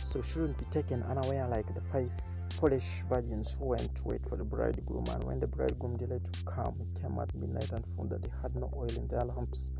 So 0.00 0.18
we 0.18 0.22
shouldn't 0.24 0.58
be 0.58 0.64
taken 0.66 1.02
unaware 1.04 1.46
like 1.46 1.74
the 1.74 1.80
five 1.80 2.10
foolish 2.52 3.02
virgins 3.08 3.54
who 3.58 3.66
went 3.66 3.94
to 3.96 4.08
wait 4.08 4.24
for 4.24 4.36
the 4.36 4.44
bridegroom. 4.44 5.04
And 5.10 5.24
when 5.24 5.40
the 5.40 5.46
bridegroom 5.46 5.96
delayed 5.96 6.24
to 6.24 6.44
come, 6.44 6.74
he 6.78 7.00
came 7.00 7.18
at 7.18 7.34
midnight 7.34 7.72
and 7.72 7.84
found 7.96 8.10
that 8.10 8.22
they 8.22 8.30
had 8.40 8.54
no 8.56 8.70
oil 8.74 8.90
in 8.96 9.08
their 9.08 9.24
lamps. 9.24 9.72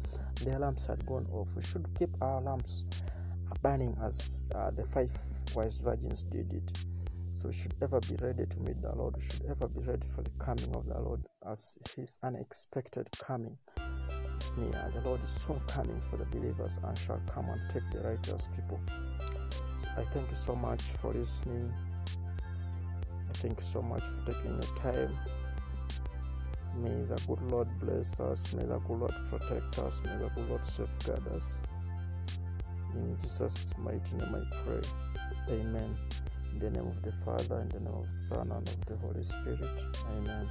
Their 0.43 0.59
lamps 0.59 0.87
had 0.87 1.05
gone 1.07 1.27
off. 1.33 1.55
We 1.55 1.63
should 1.63 1.89
keep 1.99 2.11
our 2.21 2.41
lamps 2.41 2.85
burning 3.63 3.97
as 4.03 4.45
uh, 4.55 4.71
the 4.71 4.85
five 4.85 5.11
wise 5.55 5.81
virgins 5.81 6.23
did 6.25 6.53
it. 6.53 6.73
So 7.35 7.49
we 7.49 7.55
should 7.55 7.75
ever 7.81 7.99
be 8.01 8.15
ready 8.17 8.45
to 8.45 8.61
meet 8.61 8.81
the 8.83 8.95
Lord. 8.95 9.15
We 9.17 9.23
should 9.23 9.47
ever 9.49 9.67
be 9.67 9.81
ready 9.81 10.07
for 10.07 10.23
the 10.23 10.31
coming 10.39 10.77
of 10.77 10.87
the 10.87 11.01
Lord 11.01 11.23
as 11.51 11.79
His 11.97 12.19
unexpected 12.23 13.09
coming 13.19 13.57
is 14.37 14.57
near. 14.59 14.91
The 14.93 15.01
Lord 15.01 15.23
is 15.23 15.31
soon 15.31 15.59
coming 15.67 15.99
for 16.03 16.19
the 16.19 16.27
believers 16.27 16.79
and 16.85 16.97
shall 16.97 17.21
come 17.27 17.47
and 17.49 17.61
take 17.71 17.85
the 17.91 18.07
righteous 18.07 18.51
people. 18.55 18.79
So 19.77 19.89
I 19.97 20.03
thank 20.03 20.29
you 20.29 20.37
so 20.37 20.55
much 20.55 20.83
for 20.83 21.15
listening. 21.15 21.73
I 22.07 23.33
thank 23.33 23.59
you 23.59 23.65
so 23.65 23.81
much 23.81 24.03
for 24.03 24.33
taking 24.33 24.51
your 24.53 24.77
time. 24.77 25.17
May 26.77 27.05
the 27.05 27.21
good 27.27 27.41
Lord 27.51 27.69
bless 27.81 28.21
us. 28.21 28.53
May 28.53 28.65
the 28.65 28.79
good 28.81 28.99
Lord 28.99 29.15
protect 29.27 29.79
us. 29.79 30.03
May 30.05 30.17
the 30.19 30.31
good 30.35 30.51
Lord 30.51 30.67
safeguard 30.67 31.27
us. 31.29 31.67
In 32.95 33.17
Jesus' 33.17 33.73
mighty 33.79 34.17
name 34.17 34.35
I 34.35 34.65
pray. 34.65 34.83
Amen. 35.49 35.97
In 36.53 36.59
the 36.59 36.71
name 36.71 36.87
of 36.87 37.03
the 37.03 37.13
Father, 37.13 37.61
in 37.61 37.69
the 37.71 37.81
name 37.81 37.95
of 37.95 38.09
the 38.09 38.15
Son, 38.15 38.53
and 38.53 38.69
of 38.69 38.87
the 38.87 38.97
Holy 38.97 39.23
Spirit. 39.23 39.81
Amen. 40.17 40.49